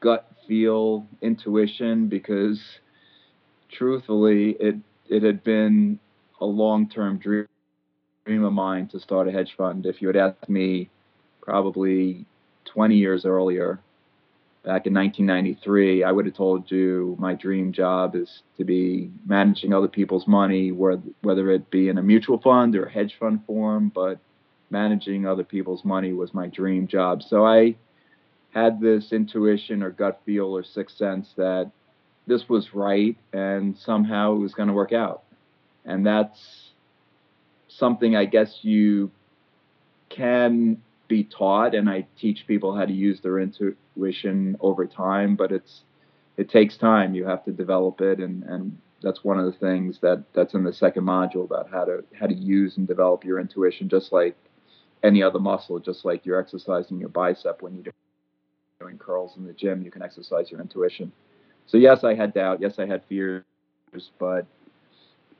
gut 0.01 0.31
feel 0.47 1.07
intuition 1.23 2.09
because 2.09 2.61
truthfully 3.71 4.51
it 4.61 4.77
it 5.09 5.23
had 5.23 5.43
been 5.45 5.99
a 6.41 6.47
long 6.47 6.89
term 6.89 7.19
dream 7.19 7.47
dream 8.27 8.45
of 8.45 8.53
mine 8.53 8.89
to 8.89 8.99
start 9.01 9.29
a 9.29 9.33
hedge 9.33 9.55
fund. 9.57 9.87
If 9.87 10.01
you 10.01 10.09
had 10.09 10.17
asked 10.17 10.49
me 10.49 10.89
probably 11.43 12.25
20 12.65 12.97
years 12.97 13.27
earlier, 13.27 13.81
back 14.65 14.87
in 14.87 14.95
1993, 14.95 16.05
I 16.05 16.11
would 16.11 16.25
have 16.25 16.35
told 16.35 16.71
you 16.71 17.17
my 17.19 17.35
dream 17.35 17.71
job 17.71 18.17
is 18.17 18.43
to 18.57 18.65
be 18.65 19.11
managing 19.27 19.75
other 19.75 19.89
people's 19.89 20.27
money, 20.27 20.73
whether 20.73 21.51
it 21.51 21.71
be 21.71 21.91
in 21.91 21.99
a 21.99 22.03
mutual 22.03 22.39
fund 22.39 22.75
or 22.75 22.87
a 22.87 22.91
hedge 22.91 23.17
fund 23.21 23.41
form, 23.47 23.93
but 23.95 24.19
managing 24.71 25.27
other 25.27 25.45
people's 25.45 25.85
money 25.85 26.15
was 26.15 26.33
my 26.33 26.47
dream 26.49 26.87
job. 26.87 27.23
So 27.23 27.45
I 27.45 27.77
had 28.55 28.81
this 28.81 29.13
intuition 29.13 29.83
or 29.83 29.91
gut 29.91 30.23
feel 30.25 30.57
or 30.57 30.65
sixth 30.65 30.97
sense 30.97 31.29
that 31.37 31.71
this 32.27 32.49
was 32.49 32.73
right 32.73 33.17
and 33.35 33.77
somehow 33.77 34.33
it 34.33 34.39
was 34.39 34.55
going 34.55 34.69
to 34.69 34.75
work 34.75 34.93
out. 34.93 35.25
And 35.85 36.07
that's 36.07 36.71
something 37.69 38.17
I 38.17 38.25
guess 38.25 38.61
you 38.63 39.11
can 40.09 40.81
be 41.09 41.25
taught 41.25 41.75
and 41.75 41.89
I 41.89 42.07
teach 42.19 42.47
people 42.47 42.75
how 42.75 42.85
to 42.85 42.93
use 42.93 43.21
their 43.21 43.39
intuition 43.39 44.57
over 44.61 44.87
time, 44.87 45.37
but 45.37 45.53
it's 45.53 45.83
it 46.37 46.51
takes 46.51 46.77
time. 46.77 47.15
You 47.15 47.27
have 47.27 47.45
to 47.45 47.53
develop 47.53 48.01
it 48.01 48.19
and, 48.19 48.43
and 48.45 48.77
that's 49.03 49.23
one 49.23 49.39
of 49.39 49.45
the 49.45 49.59
things 49.59 49.99
that, 50.01 50.25
that's 50.35 50.55
in 50.55 50.65
the 50.65 50.73
second 50.73 51.05
module 51.05 51.45
about 51.45 51.71
how 51.71 51.85
to 51.85 52.05
how 52.19 52.27
to 52.27 52.35
use 52.35 52.79
and 52.79 52.89
develop 52.89 53.25
your 53.25 53.39
intuition 53.39 53.89
just 53.89 54.13
like 54.13 54.37
any 55.03 55.23
other 55.23 55.39
muscle, 55.39 55.79
just 55.79 56.05
like 56.05 56.25
you're 56.25 56.41
exercising 56.41 56.99
your 56.99 57.11
bicep 57.11 57.61
when 57.61 57.75
you're 57.75 57.93
doing 58.81 58.99
curls 58.99 59.37
in 59.37 59.47
the 59.47 59.53
gym, 59.53 59.83
you 59.83 59.91
can 59.91 60.03
exercise 60.03 60.51
your 60.51 60.61
intuition. 60.61 61.13
So 61.67 61.77
yes, 61.77 62.05
I 62.05 62.15
had 62.15 62.33
doubt, 62.33 62.61
yes, 62.61 62.79
I 62.79 62.87
had 62.87 63.03
fears, 63.09 63.45
but 64.19 64.47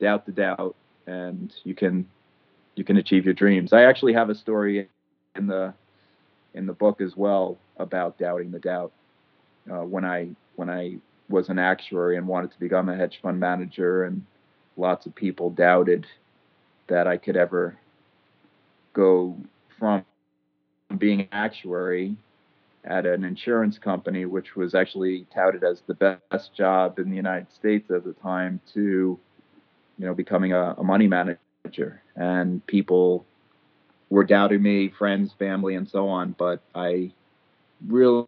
doubt 0.01 0.27
the 0.27 0.33
doubt 0.33 0.77
and 1.07 1.53
you 1.65 1.75
can 1.75 2.07
you 2.77 2.85
can 2.85 2.97
achieve 2.97 3.25
your 3.25 3.35
dreams. 3.35 3.73
I 3.73 3.85
actually 3.85 4.13
have 4.15 4.31
a 4.31 4.35
story 4.35 4.89
in 5.37 5.47
the 5.47 5.75
in 6.55 6.67
the 6.67 6.73
book 6.73 7.01
as 7.01 7.17
well 7.17 7.59
about 7.79 8.19
doubting 8.19 8.51
the 8.51 8.59
doubt. 8.59 8.93
Uh, 9.71 9.83
when 9.83 10.05
I 10.05 10.29
when 10.57 10.71
I 10.71 10.97
was 11.29 11.49
an 11.49 11.59
actuary 11.59 12.17
and 12.17 12.27
wanted 12.27 12.53
to 12.53 12.61
become 12.61 12.89
a 12.89 12.97
hedge 12.97 13.19
fund 13.23 13.41
manager, 13.41 14.05
and 14.05 14.25
lots 14.77 15.07
of 15.07 15.15
people 15.15 15.51
doubted 15.51 16.07
that 16.87 17.07
I 17.07 17.17
could 17.17 17.37
ever 17.37 17.79
go 18.93 19.37
from 19.79 20.05
being 20.99 21.23
an 21.23 21.29
actuary 21.33 22.17
at 22.85 23.07
an 23.07 23.25
insurance 23.25 23.79
company, 23.79 24.27
which 24.27 24.55
was 24.55 24.75
actually 24.75 25.27
touted 25.35 25.65
as 25.65 25.81
the 25.87 25.95
best 25.95 26.55
job 26.55 26.99
in 26.99 27.09
the 27.09 27.17
United 27.17 27.51
States 27.51 27.91
at 27.91 28.05
the 28.05 28.13
time, 28.13 28.61
to 28.75 29.19
you 29.99 30.07
know 30.07 30.15
becoming 30.15 30.53
a, 30.53 30.75
a 30.79 30.85
money 30.85 31.09
manager. 31.09 32.03
And 32.17 32.65
people 32.67 33.25
were 34.11 34.25
doubting 34.25 34.63
me, 34.63 34.93
friends, 34.97 35.33
family, 35.39 35.75
and 35.75 35.89
so 35.89 36.09
on. 36.09 36.35
But 36.39 36.63
I 36.75 37.13
really 37.87 38.27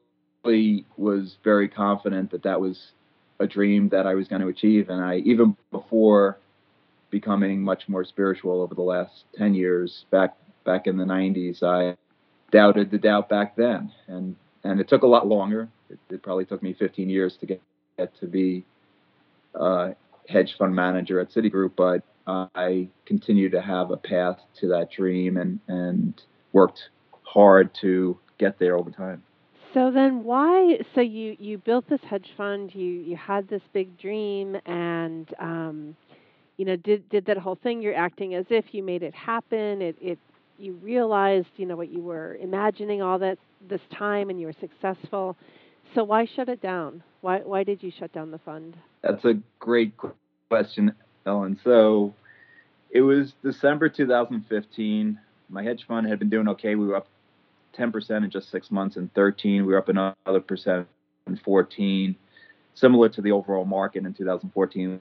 was 0.97 1.37
very 1.45 1.68
confident 1.68 2.30
that 2.30 2.42
that 2.45 2.61
was 2.61 2.92
a 3.38 3.47
dream 3.47 3.88
that 3.90 4.06
I 4.06 4.14
was 4.14 4.28
going 4.28 4.42
to 4.42 4.49
achieve. 4.49 4.88
And 4.88 5.04
I, 5.04 5.16
even 5.18 5.56
before 5.71 6.38
becoming 7.11 7.62
much 7.62 7.88
more 7.88 8.04
spiritual 8.04 8.61
over 8.62 8.75
the 8.75 8.83
last 8.83 9.25
10 9.37 9.54
years, 9.54 10.04
back 10.11 10.37
back 10.64 10.87
in 10.87 10.97
the 10.97 11.04
90s, 11.04 11.62
I 11.62 11.97
doubted 12.50 12.90
the 12.90 12.99
doubt 12.99 13.28
back 13.28 13.56
then. 13.56 13.92
And 14.09 14.37
and 14.64 14.80
it 14.80 14.88
took 14.88 15.02
a 15.02 15.06
lot 15.06 15.26
longer. 15.26 15.68
It, 15.88 15.99
it 16.11 16.23
probably 16.23 16.45
took 16.45 16.62
me 16.62 16.75
15 16.75 17.09
years 17.09 17.37
to 17.40 17.47
get, 17.47 17.62
get 17.97 18.18
to 18.18 18.26
be 18.26 18.64
a 19.54 19.95
hedge 20.28 20.56
fund 20.59 20.75
manager 20.75 21.21
at 21.21 21.30
Citigroup, 21.30 21.73
but 21.76 22.02
uh, 22.26 22.47
I 22.54 22.88
continued 23.04 23.52
to 23.52 23.62
have 23.62 23.90
a 23.90 23.97
path 23.97 24.38
to 24.61 24.68
that 24.68 24.90
dream 24.90 25.37
and, 25.37 25.61
and 25.68 26.21
worked 26.52 26.90
hard 27.23 27.71
to 27.83 28.18
get 28.38 28.59
there 28.59 28.76
over 28.76 28.90
time. 28.90 29.23
So 29.75 29.90
then 29.90 30.25
why 30.25 30.78
so 30.95 31.00
you 31.02 31.37
you 31.38 31.59
built 31.59 31.88
this 31.88 32.00
hedge 32.09 32.30
fund, 32.37 32.75
you 32.75 32.87
you 32.87 33.16
had 33.16 33.49
this 33.49 33.62
big 33.73 33.99
dream 33.99 34.56
and 34.64 35.28
um 35.38 35.97
you 36.56 36.64
know 36.64 36.76
did 36.76 37.06
did 37.11 37.26
that 37.26 37.37
whole 37.37 37.56
thing 37.56 37.83
you're 37.83 37.95
acting 37.95 38.35
as 38.35 38.47
if 38.49 38.73
you 38.73 38.83
made 38.83 39.02
it 39.02 39.14
happen. 39.14 39.83
It 39.83 39.97
it 40.00 40.18
you 40.59 40.73
realized, 40.75 41.49
you 41.56 41.66
know, 41.66 41.76
what 41.76 41.90
you 41.90 42.00
were 42.00 42.37
imagining 42.37 43.02
all 43.02 43.18
that 43.18 43.38
this 43.68 43.80
time 43.92 44.30
and 44.30 44.40
you 44.40 44.47
were 44.47 44.54
successful. 44.61 45.37
So 45.95 46.04
why 46.04 46.26
shut 46.35 46.49
it 46.49 46.62
down? 46.62 47.02
Why 47.21 47.40
why 47.40 47.64
did 47.64 47.83
you 47.83 47.92
shut 47.99 48.12
down 48.12 48.30
the 48.30 48.38
fund? 48.38 48.76
That's 49.02 49.25
a 49.25 49.35
great 49.59 49.92
question, 50.49 50.92
Elin. 51.26 51.59
So 51.62 52.14
it 52.90 53.02
was 53.02 53.35
December 53.42 53.88
2015. 53.88 55.18
My 55.49 55.62
hedge 55.62 55.87
fund 55.87 56.06
had 56.06 56.18
been 56.18 56.30
doing 56.30 56.49
okay. 56.49 56.75
We 56.75 56.87
were 56.87 56.97
up 56.97 57.09
10% 57.76 58.25
in 58.25 58.30
just 58.30 58.50
six 58.50 58.71
months. 58.71 58.97
In 58.97 59.09
13, 59.14 59.66
we 59.66 59.73
were 59.73 59.78
up 59.78 59.88
another 59.88 60.40
percent 60.40 60.87
in 61.26 61.37
14, 61.37 62.16
similar 62.75 63.09
to 63.11 63.21
the 63.21 63.33
overall 63.33 63.64
market 63.64 64.04
in 64.04 64.14
2014. 64.14 65.00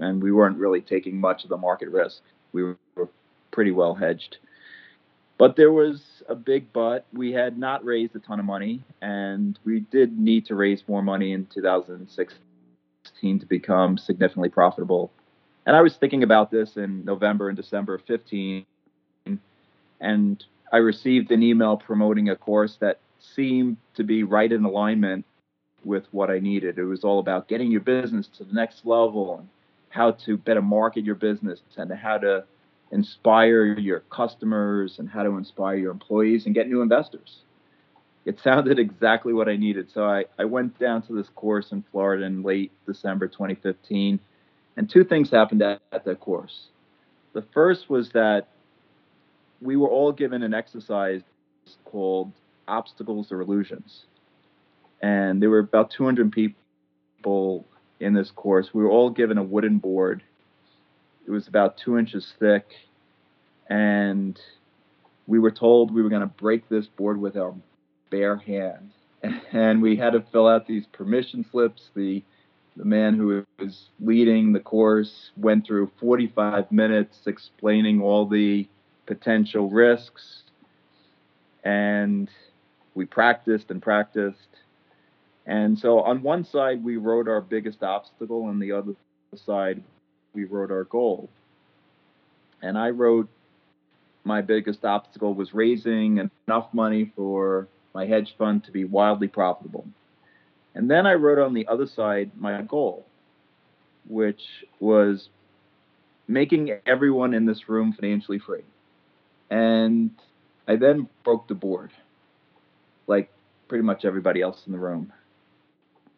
And 0.00 0.22
we 0.22 0.32
weren't 0.32 0.56
really 0.56 0.80
taking 0.80 1.20
much 1.20 1.44
of 1.44 1.50
the 1.50 1.56
market 1.56 1.90
risk. 1.90 2.22
We 2.52 2.62
were 2.62 3.08
pretty 3.50 3.70
well 3.70 3.94
hedged. 3.94 4.38
But 5.36 5.56
there 5.56 5.72
was 5.72 6.22
a 6.28 6.34
big 6.34 6.72
but. 6.72 7.06
We 7.12 7.32
had 7.32 7.58
not 7.58 7.84
raised 7.84 8.14
a 8.16 8.20
ton 8.20 8.38
of 8.38 8.46
money, 8.46 8.82
and 9.02 9.58
we 9.64 9.80
did 9.80 10.18
need 10.18 10.46
to 10.46 10.54
raise 10.54 10.84
more 10.86 11.02
money 11.02 11.32
in 11.32 11.46
2016 11.46 13.38
to 13.40 13.46
become 13.46 13.98
significantly 13.98 14.48
profitable. 14.48 15.10
And 15.66 15.74
I 15.74 15.80
was 15.80 15.96
thinking 15.96 16.22
about 16.22 16.50
this 16.50 16.76
in 16.76 17.04
November 17.04 17.48
and 17.48 17.56
December 17.56 17.94
of 17.94 18.02
15, 18.02 18.66
and 20.00 20.44
I 20.72 20.76
received 20.78 21.30
an 21.30 21.42
email 21.42 21.76
promoting 21.76 22.28
a 22.28 22.36
course 22.36 22.76
that 22.80 22.98
seemed 23.18 23.76
to 23.94 24.04
be 24.04 24.22
right 24.22 24.50
in 24.50 24.64
alignment 24.64 25.24
with 25.84 26.04
what 26.10 26.30
I 26.30 26.38
needed. 26.38 26.78
It 26.78 26.84
was 26.84 27.04
all 27.04 27.18
about 27.18 27.48
getting 27.48 27.70
your 27.70 27.80
business 27.80 28.28
to 28.38 28.44
the 28.44 28.52
next 28.52 28.84
level 28.84 29.38
and 29.38 29.48
how 29.90 30.12
to 30.12 30.36
better 30.36 30.62
market 30.62 31.04
your 31.04 31.14
business 31.14 31.60
and 31.76 31.92
how 31.92 32.18
to 32.18 32.44
inspire 32.90 33.64
your 33.78 34.00
customers 34.00 34.98
and 34.98 35.08
how 35.08 35.22
to 35.22 35.36
inspire 35.36 35.76
your 35.76 35.90
employees 35.90 36.46
and 36.46 36.54
get 36.54 36.68
new 36.68 36.82
investors. 36.82 37.42
It 38.24 38.40
sounded 38.40 38.78
exactly 38.80 39.32
what 39.32 39.48
I 39.48 39.56
needed. 39.56 39.90
So 39.90 40.04
I, 40.04 40.24
I 40.38 40.44
went 40.44 40.78
down 40.78 41.02
to 41.02 41.12
this 41.12 41.28
course 41.30 41.72
in 41.72 41.84
Florida 41.90 42.24
in 42.24 42.42
late 42.42 42.72
December 42.86 43.28
2015. 43.28 44.18
And 44.76 44.90
two 44.90 45.04
things 45.04 45.30
happened 45.30 45.62
at, 45.62 45.80
at 45.92 46.04
that 46.04 46.20
course. 46.20 46.66
The 47.32 47.42
first 47.52 47.88
was 47.88 48.10
that 48.10 48.48
we 49.60 49.76
were 49.76 49.88
all 49.88 50.12
given 50.12 50.42
an 50.42 50.54
exercise 50.54 51.22
called 51.84 52.32
obstacles 52.66 53.30
or 53.30 53.40
illusions. 53.40 54.04
And 55.02 55.40
there 55.40 55.50
were 55.50 55.58
about 55.58 55.90
200 55.90 56.32
people 56.32 57.64
in 58.00 58.14
this 58.14 58.30
course. 58.30 58.70
We 58.72 58.82
were 58.82 58.90
all 58.90 59.10
given 59.10 59.38
a 59.38 59.42
wooden 59.42 59.78
board. 59.78 60.22
It 61.26 61.30
was 61.30 61.48
about 61.48 61.78
two 61.78 61.98
inches 61.98 62.32
thick. 62.38 62.66
And 63.68 64.38
we 65.26 65.38
were 65.38 65.50
told 65.50 65.92
we 65.92 66.02
were 66.02 66.10
going 66.10 66.20
to 66.20 66.26
break 66.26 66.68
this 66.68 66.86
board 66.86 67.18
with 67.20 67.36
our 67.36 67.54
bare 68.10 68.36
hands. 68.36 68.92
And 69.52 69.80
we 69.80 69.96
had 69.96 70.12
to 70.12 70.20
fill 70.32 70.46
out 70.46 70.66
these 70.66 70.84
permission 70.92 71.46
slips. 71.50 71.88
The 71.94 72.22
the 72.76 72.84
man 72.84 73.14
who 73.14 73.44
was 73.58 73.88
leading 74.00 74.52
the 74.52 74.60
course 74.60 75.30
went 75.36 75.66
through 75.66 75.90
45 76.00 76.70
minutes 76.72 77.26
explaining 77.26 78.02
all 78.02 78.26
the 78.26 78.68
potential 79.06 79.70
risks. 79.70 80.42
And 81.62 82.28
we 82.94 83.04
practiced 83.04 83.70
and 83.70 83.80
practiced. 83.80 84.48
And 85.46 85.78
so 85.78 86.00
on 86.00 86.22
one 86.22 86.44
side, 86.44 86.82
we 86.82 86.96
wrote 86.96 87.28
our 87.28 87.40
biggest 87.40 87.82
obstacle, 87.82 88.48
and 88.48 88.60
the 88.60 88.72
other 88.72 88.94
side, 89.36 89.82
we 90.32 90.44
wrote 90.44 90.70
our 90.70 90.84
goal. 90.84 91.28
And 92.62 92.78
I 92.78 92.90
wrote 92.90 93.28
my 94.24 94.40
biggest 94.40 94.84
obstacle 94.84 95.34
was 95.34 95.52
raising 95.52 96.30
enough 96.48 96.72
money 96.72 97.12
for 97.14 97.68
my 97.94 98.06
hedge 98.06 98.34
fund 98.38 98.64
to 98.64 98.72
be 98.72 98.84
wildly 98.84 99.28
profitable. 99.28 99.86
And 100.74 100.90
then 100.90 101.06
I 101.06 101.14
wrote 101.14 101.38
on 101.38 101.54
the 101.54 101.66
other 101.66 101.86
side 101.86 102.32
my 102.36 102.60
goal, 102.62 103.06
which 104.08 104.42
was 104.80 105.28
making 106.26 106.70
everyone 106.86 107.34
in 107.34 107.46
this 107.46 107.68
room 107.68 107.92
financially 107.92 108.38
free. 108.38 108.64
And 109.50 110.10
I 110.66 110.76
then 110.76 111.08
broke 111.22 111.46
the 111.48 111.54
board, 111.54 111.90
like 113.06 113.30
pretty 113.68 113.84
much 113.84 114.04
everybody 114.04 114.40
else 114.40 114.62
in 114.66 114.72
the 114.72 114.78
room. 114.78 115.12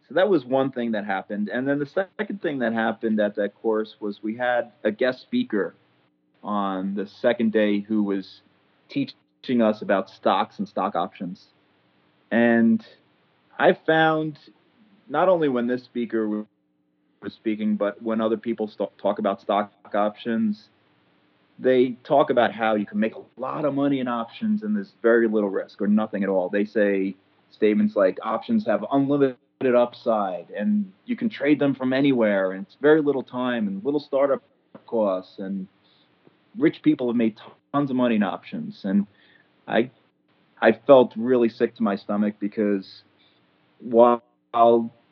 So 0.08 0.14
that 0.14 0.28
was 0.28 0.44
one 0.44 0.70
thing 0.70 0.92
that 0.92 1.04
happened. 1.04 1.48
And 1.48 1.66
then 1.66 1.78
the 1.80 1.86
second 1.86 2.40
thing 2.40 2.60
that 2.60 2.72
happened 2.72 3.18
at 3.20 3.34
that 3.36 3.54
course 3.60 3.96
was 3.98 4.22
we 4.22 4.36
had 4.36 4.72
a 4.84 4.92
guest 4.92 5.22
speaker 5.22 5.74
on 6.44 6.94
the 6.94 7.08
second 7.08 7.52
day 7.52 7.80
who 7.80 8.04
was 8.04 8.42
teaching 8.88 9.60
us 9.60 9.82
about 9.82 10.08
stocks 10.08 10.60
and 10.60 10.68
stock 10.68 10.94
options. 10.94 11.46
And 12.30 12.86
I 13.58 13.72
found 13.86 14.38
not 15.08 15.28
only 15.28 15.48
when 15.48 15.66
this 15.66 15.84
speaker 15.84 16.28
was 16.28 17.32
speaking, 17.32 17.76
but 17.76 18.00
when 18.02 18.20
other 18.20 18.36
people 18.36 18.70
talk 18.98 19.18
about 19.18 19.40
stock 19.40 19.72
options, 19.94 20.68
they 21.58 21.96
talk 22.04 22.30
about 22.30 22.52
how 22.52 22.74
you 22.74 22.84
can 22.86 23.00
make 23.00 23.14
a 23.14 23.22
lot 23.40 23.64
of 23.64 23.74
money 23.74 24.00
in 24.00 24.08
options 24.08 24.62
and 24.62 24.76
there's 24.76 24.92
very 25.02 25.26
little 25.26 25.48
risk 25.48 25.80
or 25.80 25.86
nothing 25.86 26.22
at 26.22 26.28
all. 26.28 26.48
They 26.48 26.64
say 26.64 27.14
statements 27.50 27.96
like 27.96 28.18
options 28.22 28.66
have 28.66 28.84
unlimited 28.92 29.36
upside 29.74 30.50
and 30.50 30.92
you 31.06 31.16
can 31.16 31.30
trade 31.30 31.58
them 31.58 31.74
from 31.74 31.92
anywhere 31.92 32.52
and 32.52 32.66
it's 32.66 32.76
very 32.80 33.00
little 33.00 33.22
time 33.22 33.68
and 33.68 33.82
little 33.84 34.00
startup 34.00 34.42
costs 34.86 35.38
and 35.38 35.66
rich 36.58 36.82
people 36.82 37.08
have 37.08 37.16
made 37.16 37.36
tons 37.72 37.90
of 37.90 37.96
money 37.96 38.16
in 38.16 38.22
options 38.22 38.82
and 38.84 39.06
I 39.66 39.90
I 40.60 40.72
felt 40.72 41.12
really 41.16 41.48
sick 41.48 41.74
to 41.76 41.82
my 41.82 41.96
stomach 41.96 42.34
because 42.38 43.02
while 43.80 44.22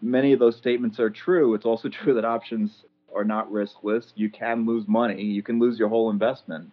many 0.01 0.33
of 0.33 0.39
those 0.39 0.57
statements 0.57 1.01
are 1.01 1.11
true, 1.11 1.55
it's 1.55 1.67
also 1.67 1.89
true 2.03 2.15
that 2.15 2.25
options 2.25 2.85
are 3.15 3.25
not 3.25 3.51
riskless. 3.51 4.13
You 4.15 4.31
can 4.31 4.67
lose 4.67 4.87
money. 4.89 5.23
You 5.23 5.43
can 5.43 5.59
lose 5.59 5.79
your 5.79 5.89
whole 5.89 6.11
investment. 6.11 6.71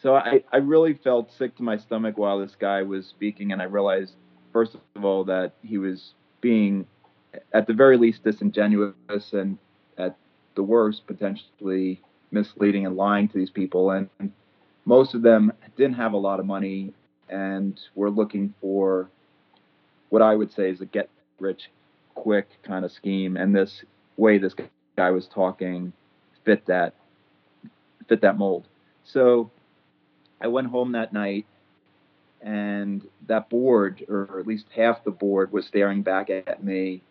So 0.00 0.14
I, 0.14 0.44
I 0.52 0.58
really 0.58 0.94
felt 0.94 1.32
sick 1.32 1.56
to 1.56 1.62
my 1.62 1.78
stomach 1.78 2.18
while 2.18 2.38
this 2.38 2.54
guy 2.54 2.82
was 2.82 3.06
speaking, 3.06 3.52
and 3.52 3.62
I 3.62 3.64
realized, 3.64 4.12
first 4.52 4.76
of 4.94 5.04
all, 5.04 5.24
that 5.24 5.52
he 5.62 5.78
was 5.78 6.12
being, 6.40 6.86
at 7.52 7.66
the 7.66 7.72
very 7.72 7.96
least, 7.96 8.22
disingenuous 8.22 9.32
and 9.32 9.58
at 9.96 10.16
the 10.54 10.62
worst, 10.62 11.06
potentially 11.06 12.02
misleading 12.30 12.86
and 12.86 12.96
lying 12.96 13.26
to 13.28 13.38
these 13.38 13.50
people. 13.50 13.90
And 13.90 14.08
most 14.84 15.14
of 15.14 15.22
them 15.22 15.52
didn't 15.76 15.96
have 15.96 16.12
a 16.12 16.18
lot 16.18 16.40
of 16.40 16.46
money 16.46 16.92
and 17.28 17.80
were 17.94 18.10
looking 18.10 18.54
for 18.60 19.10
what 20.10 20.22
I 20.22 20.34
would 20.34 20.52
say 20.52 20.70
is 20.70 20.80
a 20.80 20.86
get 20.86 21.08
rich 21.38 21.70
quick 22.14 22.48
kind 22.62 22.84
of 22.84 22.92
scheme. 22.92 23.36
And 23.36 23.54
this 23.54 23.84
way 24.16 24.38
this 24.38 24.54
guy 24.96 25.10
was 25.10 25.26
talking 25.28 25.92
fit 26.44 26.66
that 26.66 26.94
fit 28.08 28.20
that 28.22 28.38
mold. 28.38 28.66
So 29.04 29.50
I 30.40 30.48
went 30.48 30.68
home 30.68 30.92
that 30.92 31.12
night 31.12 31.46
and 32.40 33.06
that 33.26 33.48
board, 33.48 34.04
or 34.08 34.38
at 34.38 34.46
least 34.46 34.66
half 34.74 35.02
the 35.04 35.10
board, 35.10 35.52
was 35.52 35.66
staring 35.66 36.02
back 36.02 36.30
at 36.30 36.62
me. 36.62 37.02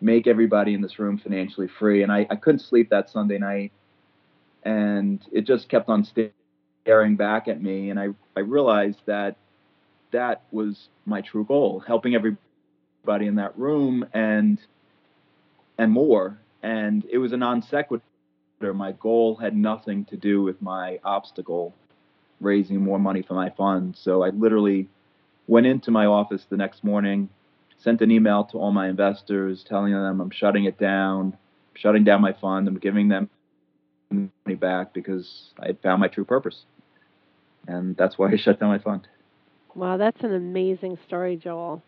Make 0.00 0.26
everybody 0.26 0.74
in 0.74 0.80
this 0.80 0.98
room 0.98 1.18
financially 1.18 1.68
free. 1.68 2.02
And 2.02 2.12
I, 2.12 2.26
I 2.30 2.36
couldn't 2.36 2.60
sleep 2.60 2.90
that 2.90 3.10
Sunday 3.10 3.38
night. 3.38 3.72
And 4.64 5.24
it 5.32 5.42
just 5.42 5.68
kept 5.68 5.88
on 5.88 6.04
staring 6.04 7.16
back 7.16 7.48
at 7.48 7.62
me. 7.62 7.90
And 7.90 7.98
I, 7.98 8.08
I 8.36 8.40
realized 8.40 9.00
that 9.06 9.36
that 10.12 10.42
was 10.50 10.88
my 11.06 11.20
true 11.20 11.44
goal, 11.44 11.80
helping 11.86 12.14
everybody 12.14 13.26
in 13.26 13.36
that 13.36 13.58
room 13.58 14.06
and 14.12 14.58
and 15.78 15.92
more 15.92 16.38
and 16.62 17.04
it 17.10 17.18
was 17.18 17.32
a 17.32 17.36
non 17.36 17.62
sequitur. 17.62 18.02
My 18.60 18.92
goal 18.92 19.36
had 19.36 19.56
nothing 19.56 20.04
to 20.06 20.16
do 20.16 20.42
with 20.42 20.60
my 20.60 20.98
obstacle, 21.04 21.74
raising 22.40 22.82
more 22.82 22.98
money 22.98 23.22
for 23.22 23.34
my 23.34 23.50
fund. 23.50 23.96
So 23.96 24.22
I 24.22 24.30
literally 24.30 24.88
went 25.46 25.66
into 25.66 25.90
my 25.90 26.06
office 26.06 26.44
the 26.50 26.56
next 26.56 26.82
morning, 26.82 27.28
sent 27.78 28.00
an 28.00 28.10
email 28.10 28.44
to 28.46 28.58
all 28.58 28.72
my 28.72 28.88
investors 28.88 29.64
telling 29.66 29.92
them 29.92 30.20
I'm 30.20 30.30
shutting 30.30 30.64
it 30.64 30.78
down, 30.78 31.36
shutting 31.74 32.04
down 32.04 32.20
my 32.20 32.32
fund, 32.32 32.66
I'm 32.66 32.78
giving 32.78 33.08
them 33.08 33.30
money 34.10 34.56
back 34.56 34.92
because 34.92 35.52
I 35.60 35.68
had 35.68 35.80
found 35.80 36.00
my 36.00 36.08
true 36.08 36.24
purpose. 36.24 36.64
And 37.68 37.96
that's 37.96 38.18
why 38.18 38.32
I 38.32 38.36
shut 38.38 38.58
down 38.58 38.70
my 38.70 38.78
fund. 38.78 39.06
Wow, 39.78 39.96
that's 39.96 40.22
an 40.24 40.34
amazing 40.34 40.98
story, 41.06 41.36
Joel. 41.36 41.80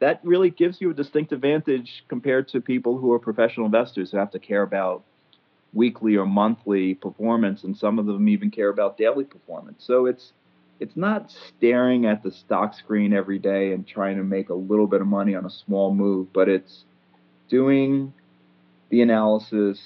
that 0.00 0.20
really 0.24 0.50
gives 0.50 0.80
you 0.80 0.90
a 0.90 0.94
distinct 0.94 1.32
advantage 1.32 2.04
compared 2.08 2.48
to 2.48 2.60
people 2.60 2.98
who 2.98 3.12
are 3.12 3.18
professional 3.18 3.66
investors 3.66 4.10
who 4.10 4.18
have 4.18 4.32
to 4.32 4.38
care 4.38 4.62
about 4.62 5.04
weekly 5.72 6.16
or 6.16 6.26
monthly 6.26 6.94
performance, 6.94 7.64
and 7.64 7.76
some 7.76 7.98
of 7.98 8.06
them 8.06 8.28
even 8.28 8.50
care 8.50 8.68
about 8.68 8.98
daily 8.98 9.24
performance. 9.24 9.84
So 9.86 10.06
it's 10.06 10.32
it's 10.80 10.96
not 10.96 11.30
staring 11.30 12.04
at 12.04 12.22
the 12.24 12.32
stock 12.32 12.74
screen 12.74 13.12
every 13.12 13.38
day 13.38 13.72
and 13.72 13.86
trying 13.86 14.16
to 14.16 14.24
make 14.24 14.48
a 14.48 14.54
little 14.54 14.88
bit 14.88 15.00
of 15.00 15.06
money 15.06 15.36
on 15.36 15.46
a 15.46 15.50
small 15.50 15.94
move, 15.94 16.32
but 16.32 16.48
it's 16.48 16.84
doing 17.48 18.12
the 18.90 19.00
analysis, 19.00 19.80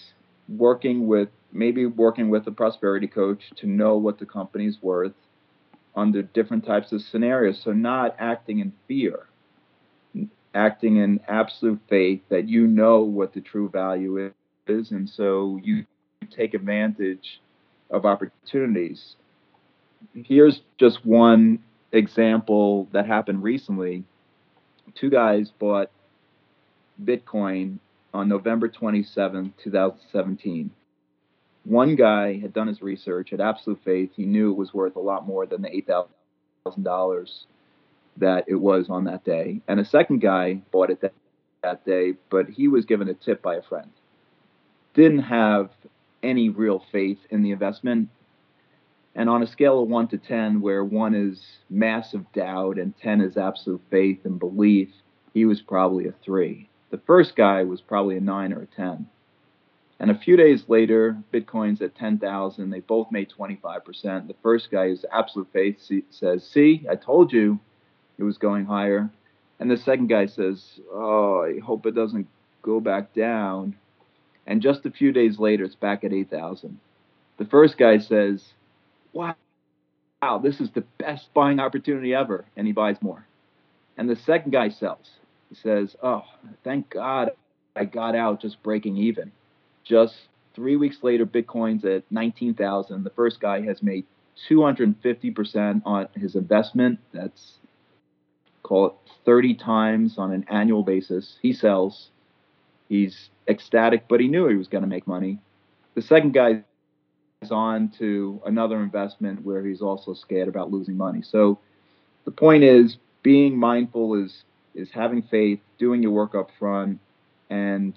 working 0.49 1.07
with 1.07 1.29
maybe 1.53 1.85
working 1.85 2.31
with 2.31 2.47
a 2.47 2.51
prosperity 2.51 3.07
coach 3.07 3.51
to 3.57 3.67
know 3.67 3.97
what 3.99 4.19
the 4.19 4.27
company's 4.27 4.79
worth, 4.83 5.13
under 5.95 6.23
different 6.23 6.65
types 6.65 6.93
of 6.93 7.03
scenarios. 7.03 7.61
So, 7.63 7.73
not 7.73 8.17
acting 8.19 8.61
in 8.61 8.73
fear, 8.87 9.27
acting 10.55 10.97
in 10.97 11.21
absolute 11.29 11.81
faith 11.89 12.21
that 12.29 12.49
you 12.49 12.67
know 12.67 13.01
what 13.01 13.33
the 13.33 13.41
true 13.41 13.69
value 13.69 14.33
is. 14.67 14.91
And 14.91 15.09
so 15.09 15.61
you 15.63 15.87
take 16.31 16.55
advantage 16.55 17.41
of 17.91 18.05
opportunities. 18.05 19.17
Here's 20.15 20.61
just 20.79 21.05
one 21.05 21.61
example 21.93 22.89
that 22.93 23.07
happened 23.07 23.43
recently. 23.43 24.05
Two 24.95 25.11
guys 25.11 25.51
bought 25.59 25.91
Bitcoin 27.03 27.79
on 28.13 28.29
November 28.29 28.69
27, 28.69 29.55
2017 29.63 30.71
one 31.65 31.97
guy 31.97 32.39
had 32.39 32.53
done 32.53 32.67
his 32.67 32.83
research, 32.83 33.31
had 33.31 33.41
absolute 33.41 33.81
faith. 33.85 34.11
He 34.15 34.25
knew 34.25 34.51
it 34.51 34.57
was 34.57 34.73
worth 34.73 34.97
a 34.97 35.01
lot 35.01 35.27
more 35.27 35.47
than 35.47 35.63
the 35.63 35.75
eight 35.75 35.87
thousand 35.87 36.83
dollars 36.83 37.47
that 38.17 38.45
it 38.49 38.57
was 38.57 38.89
on 38.89 39.05
that 39.05 39.25
day. 39.25 39.61
And 39.69 39.79
a 39.81 39.85
second 39.85 40.21
guy 40.21 40.55
bought 40.73 40.91
it 40.91 41.01
that, 41.03 41.15
that 41.63 41.85
day, 41.85 42.15
but 42.31 42.49
he 42.49 42.69
was 42.69 42.85
given 42.85 43.09
a 43.09 43.15
tip 43.15 43.43
by 43.43 43.57
a 43.57 43.63
friend. 43.63 43.91
Didn't 44.95 45.21
have 45.21 45.71
any 46.23 46.49
real 46.49 46.83
faith 46.91 47.19
in 47.31 47.43
the 47.43 47.53
investment. 47.53 48.09
And 49.15 49.29
on 49.29 49.43
a 49.43 49.47
scale 49.47 49.83
of 49.83 49.89
one 49.89 50.09
to 50.09 50.19
10, 50.19 50.61
where 50.61 50.85
one 50.85 51.15
is 51.15 51.45
massive 51.71 52.25
doubt 52.33 52.79
and 52.79 52.97
10 52.99 53.21
is 53.21 53.37
absolute 53.37 53.81
faith 53.91 54.21
and 54.25 54.39
belief, 54.39 54.91
he 55.35 55.45
was 55.45 55.61
probably 55.61 56.07
a 56.07 56.15
three. 56.25 56.69
The 56.91 57.01
first 57.07 57.37
guy 57.37 57.65
was 57.65 57.81
probably 57.81 58.17
a 58.17 58.21
nine 58.21 58.53
or 58.53 58.63
a 58.63 58.67
10. 58.67 59.07
And 60.01 60.11
a 60.11 60.19
few 60.19 60.37
days 60.37 60.69
later, 60.69 61.17
Bitcoin's 61.33 61.83
at 61.83 61.97
10,000. 61.97 62.71
They 62.71 62.81
both 62.81 63.11
made 63.11 63.31
25%. 63.31 64.29
The 64.29 64.35
first 64.43 64.71
guy 64.71 64.87
is 64.87 65.05
absolute 65.13 65.49
faith 65.53 65.81
says, 66.11 66.47
"See, 66.47 66.87
I 66.89 66.95
told 66.95 67.33
you 67.33 67.59
it 68.17 68.23
was 68.23 68.39
going 68.39 68.65
higher." 68.65 69.11
And 69.59 69.69
the 69.69 69.77
second 69.77 70.07
guy 70.07 70.27
says, 70.27 70.81
"Oh, 70.93 71.43
I 71.43 71.59
hope 71.59 71.85
it 71.85 71.97
doesn't 71.97 72.29
go 72.63 72.79
back 72.79 73.13
down." 73.13 73.75
And 74.47 74.63
just 74.63 74.87
a 74.87 74.91
few 74.91 75.13
days 75.13 75.39
later, 75.41 75.65
it's 75.65 75.75
back 75.75 76.05
at 76.05 76.13
8,000. 76.13 76.79
The 77.39 77.45
first 77.45 77.77
guy 77.77 77.99
says, 77.99 78.55
"Wow, 79.13 79.35
wow, 80.23 80.39
this 80.39 80.61
is 80.61 80.71
the 80.71 80.85
best 80.99 81.35
buying 81.35 81.59
opportunity 81.59 82.15
ever," 82.15 82.45
and 82.57 82.69
he 82.69 82.73
buys 82.73 83.03
more. 83.03 83.27
And 83.97 84.09
the 84.09 84.17
second 84.17 84.53
guy 84.53 84.69
sells. 84.69 85.19
He 85.49 85.57
says, 85.57 85.97
"Oh, 86.03 86.25
thank 86.63 86.89
God 86.89 87.33
I 87.75 87.85
got 87.85 88.15
out 88.15 88.41
just 88.41 88.63
breaking 88.63 88.97
even." 88.97 89.33
Just 89.89 90.15
three 90.55 90.77
weeks 90.77 90.99
later, 91.03 91.25
Bitcoin's 91.25 91.85
at 91.85 92.05
19,000. 92.11 93.05
The 93.05 93.11
first 93.11 93.41
guy 93.41 93.63
has 93.63 93.83
made 93.83 94.05
250% 94.49 95.83
on 95.87 96.09
his 96.15 96.37
investment. 96.37 96.99
That's 97.13 97.55
call 98.63 98.87
it 98.87 98.93
30 99.25 99.55
times 99.55 100.19
on 100.19 100.33
an 100.33 100.45
annual 100.49 100.83
basis. 100.83 101.39
He 101.41 101.55
sells. 101.55 102.11
He's 102.91 103.31
ecstatic, 103.49 104.09
but 104.09 104.21
he 104.21 104.29
knew 104.29 104.47
he 104.49 104.57
was 104.57 104.69
going 104.69 104.83
to 104.83 104.89
make 104.89 105.07
money. 105.07 105.39
The 105.95 106.03
second 106.03 106.35
guy 106.35 106.63
is 107.41 107.51
on 107.51 107.89
to 107.99 108.43
another 108.45 108.83
investment 108.83 109.43
where 109.43 109.65
he's 109.65 109.81
also 109.81 110.13
scared 110.13 110.49
about 110.49 110.71
losing 110.71 110.97
money. 110.97 111.23
So 111.23 111.59
the 112.27 112.31
point 112.31 112.63
is 112.63 112.99
being 113.23 113.57
mindful 113.57 114.23
is 114.23 114.45
is 114.75 114.91
having 114.93 115.23
faith, 115.23 115.61
doing 115.79 116.03
your 116.03 116.13
work 116.13 116.35
up 116.35 116.51
front, 116.59 117.01
and 117.51 117.95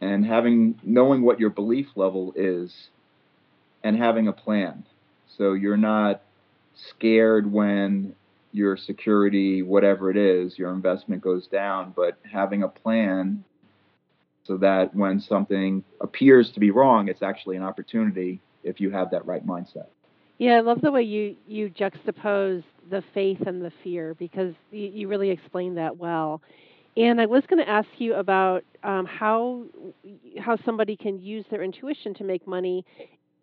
and 0.00 0.24
having 0.24 0.78
knowing 0.82 1.22
what 1.22 1.40
your 1.40 1.50
belief 1.50 1.88
level 1.96 2.32
is 2.36 2.90
and 3.82 3.96
having 3.96 4.28
a 4.28 4.32
plan. 4.32 4.84
So 5.36 5.52
you're 5.52 5.76
not 5.76 6.22
scared 6.74 7.50
when 7.50 8.14
your 8.52 8.76
security 8.76 9.62
whatever 9.62 10.10
it 10.10 10.16
is 10.16 10.58
your 10.58 10.72
investment 10.72 11.22
goes 11.22 11.46
down 11.46 11.92
but 11.94 12.18
having 12.30 12.62
a 12.62 12.68
plan 12.68 13.44
so 14.44 14.56
that 14.56 14.94
when 14.94 15.20
something 15.20 15.84
appears 16.00 16.50
to 16.50 16.60
be 16.60 16.70
wrong 16.70 17.08
it's 17.08 17.22
actually 17.22 17.56
an 17.56 17.62
opportunity 17.62 18.40
if 18.64 18.80
you 18.80 18.90
have 18.90 19.10
that 19.10 19.24
right 19.24 19.46
mindset. 19.46 19.86
Yeah 20.38 20.56
i 20.56 20.60
love 20.60 20.80
the 20.80 20.90
way 20.90 21.02
you 21.02 21.36
you 21.46 21.70
juxtapose 21.70 22.64
the 22.90 23.04
faith 23.14 23.40
and 23.46 23.62
the 23.62 23.72
fear 23.84 24.14
because 24.14 24.54
you, 24.72 24.88
you 24.88 25.08
really 25.08 25.30
explained 25.30 25.76
that 25.76 25.96
well 25.96 26.42
and 26.96 27.20
I 27.20 27.26
was 27.26 27.44
going 27.46 27.64
to 27.64 27.70
ask 27.70 27.88
you 27.98 28.14
about 28.14 28.64
um, 28.82 29.06
how 29.06 29.64
how 30.38 30.56
somebody 30.64 30.96
can 30.96 31.18
use 31.20 31.44
their 31.50 31.62
intuition 31.62 32.14
to 32.14 32.24
make 32.24 32.46
money. 32.46 32.84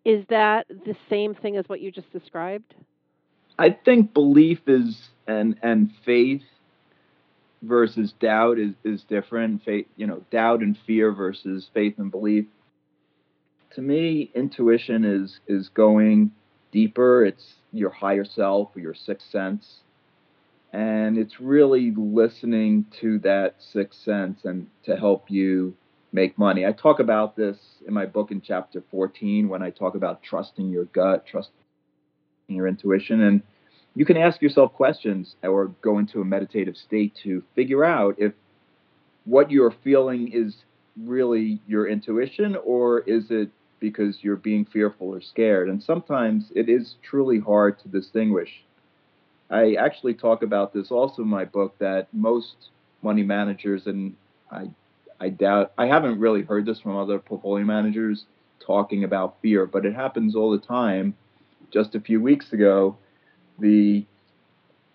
Is 0.04 0.24
that 0.30 0.66
the 0.68 0.96
same 1.10 1.34
thing 1.34 1.56
as 1.56 1.68
what 1.68 1.80
you 1.80 1.90
just 1.90 2.12
described? 2.12 2.74
I 3.58 3.70
think 3.70 4.14
belief 4.14 4.60
is 4.66 5.10
and 5.26 5.56
and 5.62 5.90
faith 6.04 6.42
versus 7.62 8.12
doubt 8.20 8.58
is 8.58 8.74
is 8.84 9.02
different. 9.04 9.64
Faith, 9.64 9.86
you 9.96 10.06
know, 10.06 10.24
doubt 10.30 10.60
and 10.60 10.76
fear 10.86 11.12
versus 11.12 11.68
faith 11.74 11.94
and 11.98 12.10
belief. 12.10 12.46
to 13.74 13.82
me, 13.82 14.30
intuition 14.34 15.04
is 15.04 15.40
is 15.46 15.68
going 15.70 16.32
deeper. 16.72 17.24
It's 17.24 17.54
your 17.72 17.90
higher 17.90 18.24
self 18.24 18.76
or 18.76 18.80
your 18.80 18.94
sixth 18.94 19.30
sense. 19.30 19.80
And 20.72 21.16
it's 21.16 21.40
really 21.40 21.92
listening 21.96 22.86
to 23.00 23.18
that 23.20 23.56
sixth 23.58 24.00
sense 24.02 24.44
and 24.44 24.66
to 24.84 24.96
help 24.96 25.30
you 25.30 25.74
make 26.12 26.38
money. 26.38 26.66
I 26.66 26.72
talk 26.72 27.00
about 27.00 27.36
this 27.36 27.58
in 27.86 27.94
my 27.94 28.06
book 28.06 28.30
in 28.30 28.40
chapter 28.40 28.82
14 28.90 29.48
when 29.48 29.62
I 29.62 29.70
talk 29.70 29.94
about 29.94 30.22
trusting 30.22 30.68
your 30.68 30.84
gut, 30.86 31.26
trusting 31.26 31.54
your 32.48 32.66
intuition. 32.66 33.22
And 33.22 33.42
you 33.94 34.04
can 34.04 34.16
ask 34.16 34.40
yourself 34.42 34.72
questions 34.74 35.36
or 35.42 35.68
go 35.82 35.98
into 35.98 36.20
a 36.20 36.24
meditative 36.24 36.76
state 36.76 37.14
to 37.24 37.42
figure 37.54 37.84
out 37.84 38.16
if 38.18 38.32
what 39.24 39.50
you're 39.50 39.74
feeling 39.84 40.30
is 40.32 40.54
really 40.96 41.60
your 41.66 41.86
intuition 41.86 42.56
or 42.64 43.00
is 43.00 43.30
it 43.30 43.50
because 43.80 44.18
you're 44.22 44.36
being 44.36 44.64
fearful 44.64 45.08
or 45.08 45.20
scared? 45.20 45.68
And 45.68 45.82
sometimes 45.82 46.50
it 46.54 46.68
is 46.68 46.96
truly 47.02 47.38
hard 47.38 47.78
to 47.80 47.88
distinguish. 47.88 48.64
I 49.50 49.74
actually 49.74 50.14
talk 50.14 50.42
about 50.42 50.72
this 50.72 50.90
also 50.90 51.22
in 51.22 51.28
my 51.28 51.44
book 51.44 51.74
that 51.78 52.08
most 52.12 52.70
money 53.02 53.22
managers, 53.22 53.86
and 53.86 54.14
I, 54.50 54.68
I 55.20 55.30
doubt, 55.30 55.72
I 55.78 55.86
haven't 55.86 56.18
really 56.18 56.42
heard 56.42 56.66
this 56.66 56.80
from 56.80 56.96
other 56.96 57.18
portfolio 57.18 57.64
managers 57.64 58.26
talking 58.64 59.04
about 59.04 59.40
fear, 59.40 59.66
but 59.66 59.86
it 59.86 59.94
happens 59.94 60.36
all 60.36 60.50
the 60.50 60.58
time. 60.58 61.14
Just 61.70 61.94
a 61.94 62.00
few 62.00 62.20
weeks 62.20 62.52
ago, 62.52 62.96
the 63.58 64.04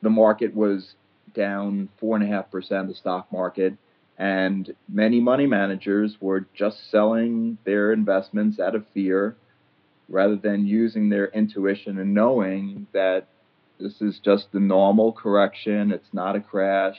the 0.01 0.09
market 0.09 0.53
was 0.53 0.95
down 1.33 1.87
four 1.97 2.17
and 2.17 2.25
a 2.25 2.27
half 2.27 2.51
percent, 2.51 2.89
the 2.89 2.93
stock 2.93 3.31
market, 3.31 3.75
and 4.17 4.75
many 4.89 5.19
money 5.19 5.47
managers 5.47 6.17
were 6.19 6.45
just 6.53 6.91
selling 6.91 7.57
their 7.63 7.93
investments 7.93 8.59
out 8.59 8.75
of 8.75 8.85
fear 8.93 9.35
rather 10.09 10.35
than 10.35 10.67
using 10.67 11.09
their 11.09 11.27
intuition 11.27 11.99
and 11.99 12.13
knowing 12.13 12.85
that 12.91 13.27
this 13.79 14.01
is 14.01 14.19
just 14.23 14.51
the 14.51 14.59
normal 14.59 15.11
correction, 15.11 15.91
it's 15.91 16.13
not 16.13 16.35
a 16.35 16.39
crash. 16.39 16.97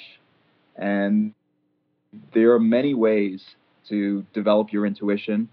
And 0.76 1.34
there 2.32 2.52
are 2.52 2.60
many 2.60 2.94
ways 2.94 3.44
to 3.88 4.24
develop 4.32 4.72
your 4.72 4.86
intuition. 4.86 5.48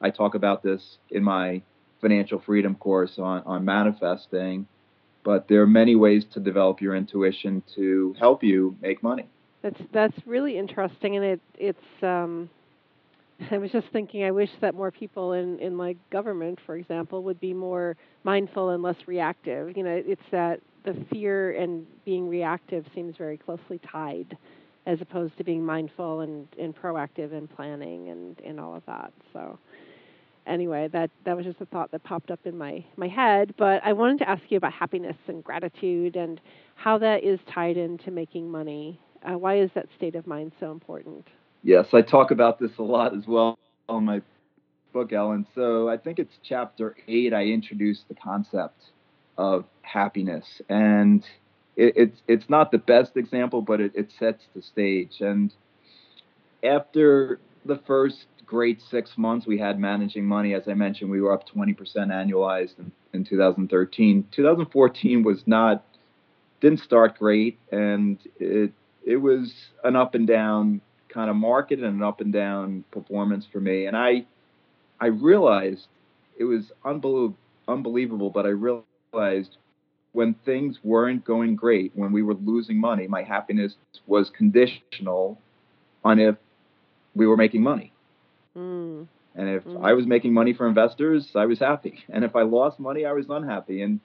I 0.00 0.10
talk 0.10 0.34
about 0.34 0.62
this 0.62 0.98
in 1.10 1.22
my 1.22 1.62
financial 2.00 2.40
freedom 2.40 2.74
course 2.74 3.18
on, 3.18 3.42
on 3.44 3.64
manifesting, 3.64 4.66
but 5.24 5.48
there 5.48 5.60
are 5.62 5.66
many 5.66 5.96
ways 5.96 6.24
to 6.32 6.40
develop 6.40 6.80
your 6.80 6.94
intuition 6.94 7.62
to 7.76 8.14
help 8.18 8.42
you 8.42 8.76
make 8.80 9.02
money. 9.02 9.26
That's 9.62 9.80
that's 9.92 10.16
really 10.26 10.56
interesting, 10.56 11.16
and 11.16 11.24
it 11.24 11.40
it's. 11.58 12.02
Um, 12.02 12.48
I 13.50 13.58
was 13.58 13.70
just 13.70 13.86
thinking. 13.92 14.24
I 14.24 14.30
wish 14.30 14.50
that 14.60 14.74
more 14.74 14.90
people 14.90 15.32
in 15.32 15.58
in 15.58 15.78
like 15.78 15.96
government, 16.10 16.58
for 16.66 16.76
example, 16.76 17.22
would 17.24 17.40
be 17.40 17.54
more 17.54 17.96
mindful 18.24 18.70
and 18.70 18.82
less 18.82 18.96
reactive. 19.06 19.76
You 19.76 19.82
know, 19.82 20.02
it's 20.04 20.22
that 20.30 20.60
the 20.84 20.94
fear 21.10 21.52
and 21.52 21.86
being 22.04 22.28
reactive 22.28 22.84
seems 22.94 23.16
very 23.16 23.36
closely 23.36 23.78
tied, 23.90 24.36
as 24.86 25.00
opposed 25.00 25.36
to 25.38 25.44
being 25.44 25.64
mindful 25.64 26.20
and 26.20 26.48
and 26.58 26.74
proactive 26.74 27.32
and 27.32 27.48
planning 27.54 28.10
and 28.10 28.40
and 28.40 28.60
all 28.60 28.74
of 28.74 28.84
that. 28.86 29.12
So 29.32 29.58
anyway, 30.46 30.88
that 30.88 31.10
that 31.24 31.36
was 31.36 31.46
just 31.46 31.60
a 31.60 31.66
thought 31.66 31.90
that 31.92 32.02
popped 32.04 32.30
up 32.30 32.40
in 32.44 32.56
my 32.56 32.84
my 32.96 33.08
head. 33.08 33.54
But 33.56 33.82
I 33.84 33.92
wanted 33.92 34.18
to 34.18 34.28
ask 34.28 34.42
you 34.48 34.58
about 34.58 34.72
happiness 34.72 35.16
and 35.28 35.42
gratitude 35.42 36.16
and 36.16 36.40
how 36.74 36.98
that 36.98 37.24
is 37.24 37.40
tied 37.52 37.76
into 37.76 38.10
making 38.10 38.50
money 38.50 39.00
uh, 39.22 39.36
why 39.36 39.58
is 39.58 39.70
that 39.74 39.86
state 39.96 40.14
of 40.14 40.26
mind 40.26 40.52
so 40.60 40.70
important? 40.70 41.26
Yes, 41.62 41.88
I 41.92 42.02
talk 42.02 42.30
about 42.30 42.58
this 42.58 42.70
a 42.78 42.82
lot 42.82 43.14
as 43.14 43.26
well 43.26 43.58
in 43.88 44.04
my 44.04 44.22
book, 44.92 45.12
Elin. 45.12 45.46
So 45.54 45.88
I 45.88 45.96
think 45.96 46.18
it's 46.18 46.34
chapter 46.42 46.96
eight. 47.06 47.34
I 47.34 47.44
introduced 47.46 48.08
the 48.08 48.14
concept 48.14 48.80
of 49.36 49.64
happiness, 49.82 50.62
and 50.68 51.22
it, 51.76 51.92
it's 51.96 52.22
it's 52.26 52.48
not 52.48 52.70
the 52.70 52.78
best 52.78 53.16
example, 53.16 53.60
but 53.60 53.80
it, 53.80 53.92
it 53.94 54.10
sets 54.18 54.44
the 54.54 54.62
stage. 54.62 55.20
And 55.20 55.52
after 56.64 57.40
the 57.66 57.78
first 57.86 58.26
great 58.46 58.80
six 58.90 59.16
months 59.16 59.46
we 59.46 59.58
had 59.58 59.78
managing 59.78 60.24
money, 60.26 60.54
as 60.54 60.66
I 60.66 60.74
mentioned, 60.74 61.10
we 61.10 61.20
were 61.20 61.32
up 61.32 61.48
20% 61.48 61.76
annualized 61.96 62.78
in, 62.78 62.90
in 63.12 63.24
2013. 63.24 64.26
2014 64.32 65.22
was 65.22 65.42
not 65.46 65.84
didn't 66.60 66.80
start 66.80 67.18
great, 67.18 67.58
and 67.70 68.18
it 68.38 68.72
it 69.04 69.16
was 69.16 69.52
an 69.84 69.96
up 69.96 70.14
and 70.14 70.26
down 70.26 70.80
kind 71.12 71.30
of 71.30 71.36
market 71.36 71.80
and 71.80 71.96
an 71.96 72.02
up 72.02 72.20
and 72.20 72.32
down 72.32 72.84
performance 72.90 73.46
for 73.50 73.60
me. 73.60 73.86
And 73.86 73.96
I 73.96 74.24
I 75.00 75.06
realized 75.06 75.86
it 76.38 76.44
was 76.44 76.72
unbelievable, 76.84 77.36
unbelievable, 77.68 78.30
but 78.30 78.46
I 78.46 78.50
realized 78.50 79.56
when 80.12 80.34
things 80.44 80.78
weren't 80.82 81.24
going 81.24 81.54
great, 81.56 81.92
when 81.94 82.12
we 82.12 82.22
were 82.22 82.34
losing 82.34 82.78
money, 82.78 83.06
my 83.06 83.22
happiness 83.22 83.74
was 84.06 84.30
conditional 84.30 85.38
on 86.04 86.18
if 86.18 86.36
we 87.14 87.26
were 87.26 87.36
making 87.36 87.62
money. 87.62 87.92
Mm. 88.56 89.06
And 89.36 89.48
if 89.48 89.64
mm. 89.64 89.84
I 89.84 89.92
was 89.92 90.06
making 90.06 90.32
money 90.32 90.52
for 90.52 90.66
investors, 90.66 91.30
I 91.34 91.46
was 91.46 91.58
happy. 91.58 92.04
And 92.08 92.24
if 92.24 92.34
I 92.34 92.42
lost 92.42 92.80
money, 92.80 93.04
I 93.04 93.12
was 93.12 93.26
unhappy. 93.28 93.82
And 93.82 94.00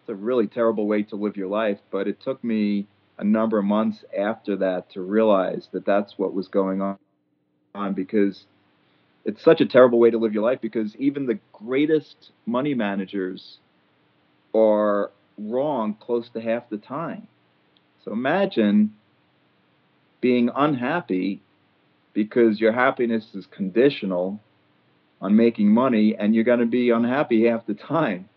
it's 0.00 0.10
a 0.10 0.14
really 0.14 0.46
terrible 0.46 0.86
way 0.86 1.02
to 1.04 1.16
live 1.16 1.36
your 1.36 1.48
life. 1.48 1.78
But 1.90 2.06
it 2.06 2.20
took 2.20 2.42
me 2.44 2.86
a 3.18 3.24
number 3.24 3.58
of 3.58 3.64
months 3.64 4.04
after 4.16 4.56
that 4.56 4.90
to 4.90 5.00
realize 5.02 5.68
that 5.72 5.86
that's 5.86 6.18
what 6.18 6.34
was 6.34 6.48
going 6.48 6.82
on, 6.82 7.94
because 7.94 8.46
it's 9.24 9.42
such 9.42 9.60
a 9.60 9.66
terrible 9.66 9.98
way 9.98 10.10
to 10.10 10.18
live 10.18 10.32
your 10.32 10.42
life 10.42 10.60
because 10.60 10.94
even 10.96 11.26
the 11.26 11.38
greatest 11.52 12.30
money 12.46 12.74
managers 12.74 13.58
are 14.54 15.10
wrong 15.38 15.94
close 16.00 16.28
to 16.30 16.40
half 16.40 16.68
the 16.70 16.78
time. 16.78 17.26
So 18.04 18.12
imagine 18.12 18.94
being 20.20 20.50
unhappy 20.54 21.42
because 22.14 22.60
your 22.60 22.72
happiness 22.72 23.34
is 23.34 23.46
conditional 23.46 24.40
on 25.20 25.34
making 25.36 25.72
money 25.72 26.14
and 26.16 26.34
you're 26.34 26.44
going 26.44 26.60
to 26.60 26.66
be 26.66 26.90
unhappy 26.90 27.46
half 27.46 27.66
the 27.66 27.74
time. 27.74 28.28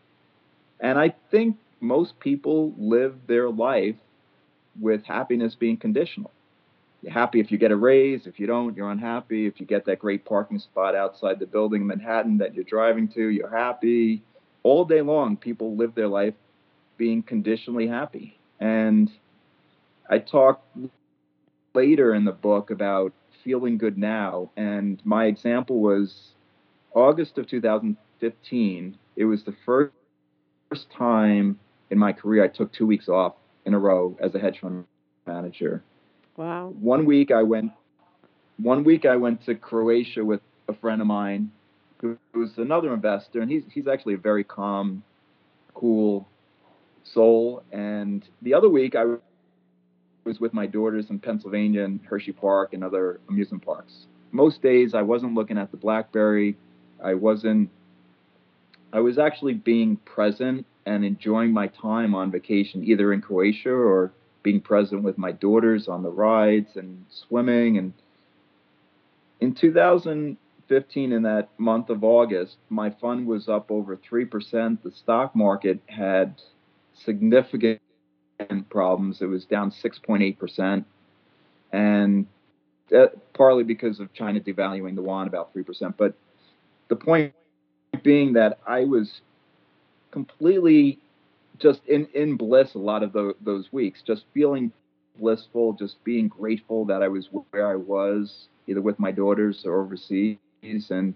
And 0.79 0.97
I 0.97 1.13
think 1.29 1.57
most 1.79 2.19
people 2.19 2.73
live 2.77 3.15
their 3.27 3.49
life 3.49 3.95
with 4.79 5.05
happiness 5.05 5.55
being 5.55 5.77
conditional. 5.77 6.31
You're 7.01 7.13
happy 7.13 7.39
if 7.39 7.51
you 7.51 7.57
get 7.57 7.71
a 7.71 7.75
raise. 7.75 8.27
If 8.27 8.39
you 8.39 8.47
don't, 8.47 8.75
you're 8.75 8.91
unhappy. 8.91 9.47
If 9.47 9.59
you 9.59 9.65
get 9.65 9.85
that 9.85 9.99
great 9.99 10.25
parking 10.25 10.59
spot 10.59 10.95
outside 10.95 11.39
the 11.39 11.45
building 11.45 11.81
in 11.81 11.87
Manhattan 11.87 12.37
that 12.39 12.53
you're 12.53 12.65
driving 12.65 13.07
to, 13.09 13.29
you're 13.29 13.55
happy. 13.55 14.21
All 14.63 14.83
day 14.83 15.01
long, 15.01 15.37
people 15.37 15.75
live 15.77 15.95
their 15.95 16.09
life 16.09 16.33
being 16.97 17.23
conditionally 17.23 17.87
happy. 17.87 18.37
And 18.59 19.09
I 20.09 20.19
talk 20.19 20.61
later 21.73 22.13
in 22.13 22.25
the 22.25 22.33
book 22.33 22.71
about 22.71 23.13
feeling 23.43 23.77
good 23.77 23.97
now. 23.97 24.49
And 24.57 25.01
my 25.05 25.25
example 25.25 25.79
was 25.79 26.33
August 26.93 27.37
of 27.37 27.47
2015. 27.47 28.97
It 29.15 29.25
was 29.25 29.43
the 29.43 29.55
first 29.65 29.93
time 30.95 31.57
in 31.89 31.97
my 31.97 32.11
career 32.11 32.43
I 32.43 32.47
took 32.49 32.73
two 32.73 32.85
weeks 32.85 33.07
off 33.07 33.35
in 33.69 33.75
a 33.75 33.79
row 33.79 34.17
as 34.19 34.33
a 34.33 34.39
hedge 34.39 34.59
fund 34.59 34.83
manager. 35.27 35.83
Wow. 36.35 36.73
One 36.79 37.05
week 37.05 37.29
I 37.31 37.43
went 37.43 37.71
one 38.57 38.83
week 38.83 39.05
I 39.05 39.15
went 39.15 39.45
to 39.45 39.53
Croatia 39.53 40.25
with 40.25 40.41
a 40.67 40.73
friend 40.73 40.99
of 41.01 41.07
mine 41.07 41.51
who 42.01 42.17
was 42.33 42.57
another 42.57 42.93
investor 42.93 43.41
and 43.41 43.49
he's 43.49 43.63
he's 43.71 43.87
actually 43.87 44.15
a 44.15 44.17
very 44.17 44.43
calm, 44.43 45.03
cool 45.75 46.27
soul. 47.03 47.61
And 47.71 48.27
the 48.41 48.55
other 48.55 48.69
week 48.69 48.95
I 48.95 49.03
was 50.25 50.39
with 50.39 50.53
my 50.53 50.65
daughters 50.65 51.11
in 51.11 51.19
Pennsylvania 51.19 51.83
and 51.83 51.99
Hershey 52.03 52.31
Park 52.31 52.73
and 52.73 52.83
other 52.83 53.19
amusement 53.29 53.63
parks. 53.63 54.07
Most 54.31 54.63
days 54.63 54.95
I 54.95 55.03
wasn't 55.03 55.35
looking 55.35 55.59
at 55.59 55.69
the 55.69 55.77
Blackberry. 55.77 56.57
I 57.03 57.13
wasn't 57.13 57.69
I 58.91 58.99
was 58.99 59.19
actually 59.19 59.53
being 59.53 59.97
present 59.97 60.65
and 60.89 61.05
enjoying 61.05 61.53
my 61.53 61.67
time 61.67 62.15
on 62.15 62.31
vacation, 62.31 62.83
either 62.83 63.13
in 63.13 63.21
Croatia 63.21 63.71
or 63.71 64.11
being 64.41 64.59
present 64.59 65.03
with 65.03 65.17
my 65.17 65.31
daughters 65.31 65.87
on 65.87 66.01
the 66.01 66.09
rides 66.09 66.75
and 66.75 67.05
swimming. 67.09 67.77
And 67.77 67.93
in 69.39 69.53
2015, 69.53 71.11
in 71.11 71.21
that 71.23 71.49
month 71.59 71.89
of 71.89 72.03
August, 72.03 72.57
my 72.69 72.89
fund 72.89 73.27
was 73.27 73.47
up 73.47 73.69
over 73.69 73.95
3%. 73.95 74.81
The 74.81 74.91
stock 74.91 75.35
market 75.35 75.79
had 75.85 76.41
significant 77.05 77.81
problems. 78.69 79.21
It 79.21 79.27
was 79.27 79.45
down 79.45 79.71
6.8%. 79.71 80.85
And 81.71 82.25
partly 83.33 83.63
because 83.63 83.99
of 83.99 84.11
China 84.13 84.39
devaluing 84.39 84.95
the 84.95 85.03
yuan 85.03 85.27
about 85.27 85.53
3%. 85.53 85.93
But 85.97 86.15
the 86.87 86.95
point 86.95 87.35
being 88.01 88.33
that 88.33 88.57
I 88.65 88.85
was 88.85 89.21
completely 90.11 90.99
just 91.59 91.81
in, 91.87 92.07
in 92.13 92.37
bliss 92.37 92.73
a 92.75 92.79
lot 92.79 93.03
of 93.03 93.13
the, 93.13 93.33
those 93.41 93.71
weeks, 93.71 94.01
just 94.05 94.23
feeling 94.33 94.71
blissful, 95.19 95.73
just 95.73 96.01
being 96.03 96.27
grateful 96.27 96.85
that 96.85 97.03
I 97.03 97.07
was 97.07 97.27
where 97.51 97.67
I 97.67 97.75
was, 97.75 98.47
either 98.67 98.81
with 98.81 98.99
my 98.99 99.11
daughters 99.11 99.63
or 99.65 99.81
overseas. 99.81 100.37
And 100.61 101.15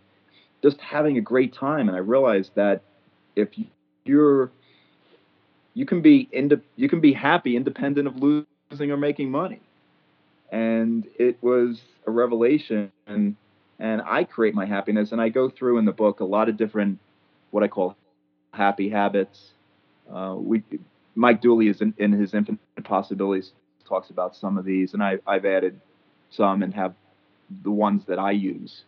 just 0.62 0.80
having 0.80 1.18
a 1.18 1.22
great 1.22 1.54
time. 1.54 1.88
And 1.90 1.96
I 1.96 2.00
realized 2.00 2.52
that 2.56 2.82
if 3.36 3.50
you're 4.06 4.52
you 5.74 5.86
can 5.86 6.02
be 6.02 6.30
ind- 6.32 6.62
you 6.76 6.88
can 6.88 7.02
be 7.02 7.14
happy 7.14 7.56
independent 7.56 8.08
of 8.08 8.16
losing 8.18 8.92
or 8.92 8.98
making 8.98 9.32
money. 9.32 9.60
And 10.52 11.08
it 11.18 11.38
was 11.42 11.82
a 12.08 12.12
revelation 12.12 12.92
and 13.08 13.36
and 13.80 14.02
I 14.06 14.24
create 14.24 14.54
my 14.54 14.66
happiness 14.66 15.12
and 15.12 15.20
I 15.20 15.30
go 15.30 15.50
through 15.50 15.78
in 15.80 15.86
the 15.86 15.92
book 15.92 16.20
a 16.20 16.26
lot 16.26 16.48
of 16.48 16.58
different 16.58 17.00
what 17.52 17.64
I 17.64 17.68
call 17.68 17.98
happy 18.54 18.90
habits. 18.90 19.52
Uh, 20.14 20.36
we 20.38 20.64
Mike 21.16 21.42
Dooley 21.42 21.68
is 21.68 21.82
in, 21.82 21.94
in 21.98 22.12
his 22.12 22.34
infinite 22.34 22.60
possibilities 22.84 23.52
talks 23.88 24.10
about 24.10 24.36
some 24.36 24.58
of 24.58 24.66
these 24.66 24.94
and 24.94 25.04
I, 25.04 25.20
I've 25.28 25.46
added 25.46 25.80
some 26.32 26.64
and 26.64 26.74
have 26.74 26.96
the 27.64 27.72
ones 27.72 28.04
that 28.08 28.18
I 28.18 28.32
use. 28.32 28.84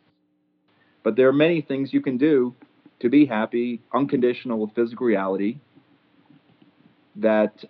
But 1.04 1.16
there 1.16 1.28
are 1.28 1.34
many 1.34 1.62
things 1.62 1.94
you 1.94 2.02
can 2.02 2.18
do 2.18 2.56
to 3.00 3.10
be 3.10 3.26
happy, 3.26 3.82
unconditional 3.94 4.60
with 4.60 4.74
physical 4.74 5.06
reality, 5.06 5.58
that 7.18 7.64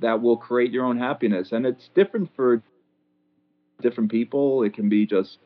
that 0.00 0.20
will 0.20 0.36
create 0.36 0.70
your 0.70 0.84
own 0.84 0.98
happiness. 0.98 1.52
And 1.52 1.66
it's 1.66 1.88
different 1.94 2.30
for 2.36 2.62
different 3.80 4.10
people. 4.10 4.62
It 4.62 4.74
can 4.74 4.88
be 4.88 5.06
just, 5.06 5.38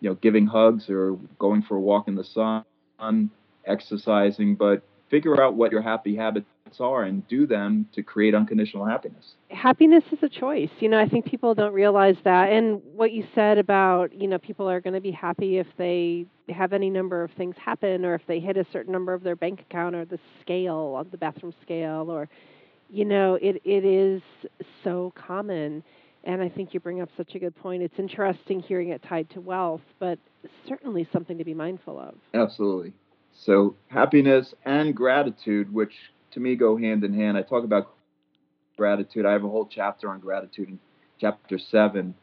you 0.00 0.08
know, 0.08 0.14
giving 0.14 0.46
hugs 0.46 0.88
or 0.88 1.18
going 1.38 1.62
for 1.62 1.76
a 1.76 1.80
walk 1.80 2.08
in 2.08 2.14
the 2.14 2.24
sun, 2.24 3.30
exercising, 3.66 4.54
but 4.54 4.82
figure 5.10 5.42
out 5.42 5.54
what 5.54 5.72
your 5.72 5.82
happy 5.82 6.16
habits 6.16 6.46
are 6.78 7.02
and 7.02 7.26
do 7.26 7.46
them 7.46 7.86
to 7.92 8.02
create 8.02 8.34
unconditional 8.34 8.86
happiness. 8.86 9.34
Happiness 9.48 10.04
is 10.12 10.18
a 10.22 10.28
choice. 10.28 10.70
You 10.78 10.88
know, 10.88 11.00
I 11.00 11.08
think 11.08 11.24
people 11.24 11.54
don't 11.54 11.72
realize 11.72 12.16
that. 12.24 12.50
And 12.50 12.80
what 12.94 13.12
you 13.12 13.26
said 13.34 13.58
about, 13.58 14.14
you 14.14 14.28
know, 14.28 14.38
people 14.38 14.68
are 14.70 14.80
going 14.80 14.94
to 14.94 15.00
be 15.00 15.10
happy 15.10 15.58
if 15.58 15.66
they 15.76 16.26
have 16.48 16.72
any 16.72 16.88
number 16.88 17.24
of 17.24 17.30
things 17.32 17.56
happen 17.62 18.04
or 18.04 18.14
if 18.14 18.22
they 18.28 18.38
hit 18.38 18.56
a 18.56 18.64
certain 18.72 18.92
number 18.92 19.12
of 19.12 19.22
their 19.24 19.36
bank 19.36 19.60
account 19.60 19.96
or 19.96 20.04
the 20.04 20.18
scale 20.40 20.94
on 20.96 21.08
the 21.10 21.18
bathroom 21.18 21.52
scale 21.62 22.06
or 22.08 22.28
you 22.92 23.04
know, 23.04 23.38
it 23.40 23.62
it 23.64 23.84
is 23.84 24.20
so 24.82 25.12
common. 25.14 25.82
And 26.24 26.42
I 26.42 26.48
think 26.50 26.74
you 26.74 26.80
bring 26.80 27.00
up 27.00 27.08
such 27.16 27.34
a 27.34 27.38
good 27.38 27.56
point. 27.56 27.82
It's 27.82 27.98
interesting 27.98 28.60
hearing 28.60 28.90
it 28.90 29.02
tied 29.08 29.30
to 29.30 29.40
wealth, 29.40 29.80
but 29.98 30.18
certainly 30.68 31.08
something 31.12 31.38
to 31.38 31.44
be 31.44 31.54
mindful 31.54 31.98
of. 31.98 32.14
Absolutely. 32.34 32.92
So, 33.40 33.74
happiness 33.88 34.54
and 34.66 34.94
gratitude, 34.94 35.72
which 35.72 35.94
to 36.32 36.40
me 36.40 36.56
go 36.56 36.76
hand 36.76 37.04
in 37.04 37.14
hand. 37.14 37.38
I 37.38 37.42
talk 37.42 37.64
about 37.64 37.90
gratitude. 38.76 39.24
I 39.24 39.32
have 39.32 39.44
a 39.44 39.48
whole 39.48 39.66
chapter 39.66 40.10
on 40.10 40.20
gratitude 40.20 40.68
in 40.68 40.78
chapter 41.18 41.58
seven. 41.58 42.14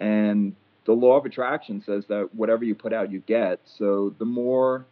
And 0.00 0.56
the 0.86 0.92
law 0.92 1.16
of 1.16 1.24
attraction 1.24 1.82
says 1.86 2.04
that 2.08 2.34
whatever 2.34 2.64
you 2.64 2.74
put 2.74 2.92
out, 2.92 3.12
you 3.12 3.20
get. 3.20 3.60
So 3.78 4.14
the 4.18 4.24
more 4.24 4.86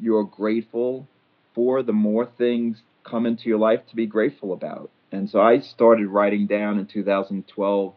you're 0.00 0.24
grateful 0.24 1.06
for, 1.54 1.82
the 1.82 1.92
more 1.92 2.24
things 2.24 2.82
come 3.04 3.26
into 3.26 3.50
your 3.50 3.58
life 3.58 3.80
to 3.90 3.96
be 3.96 4.06
grateful 4.06 4.54
about. 4.54 4.90
And 5.12 5.28
so 5.28 5.40
I 5.40 5.60
started 5.60 6.08
writing 6.08 6.46
down 6.46 6.78
in 6.78 6.86
2012. 6.86 7.94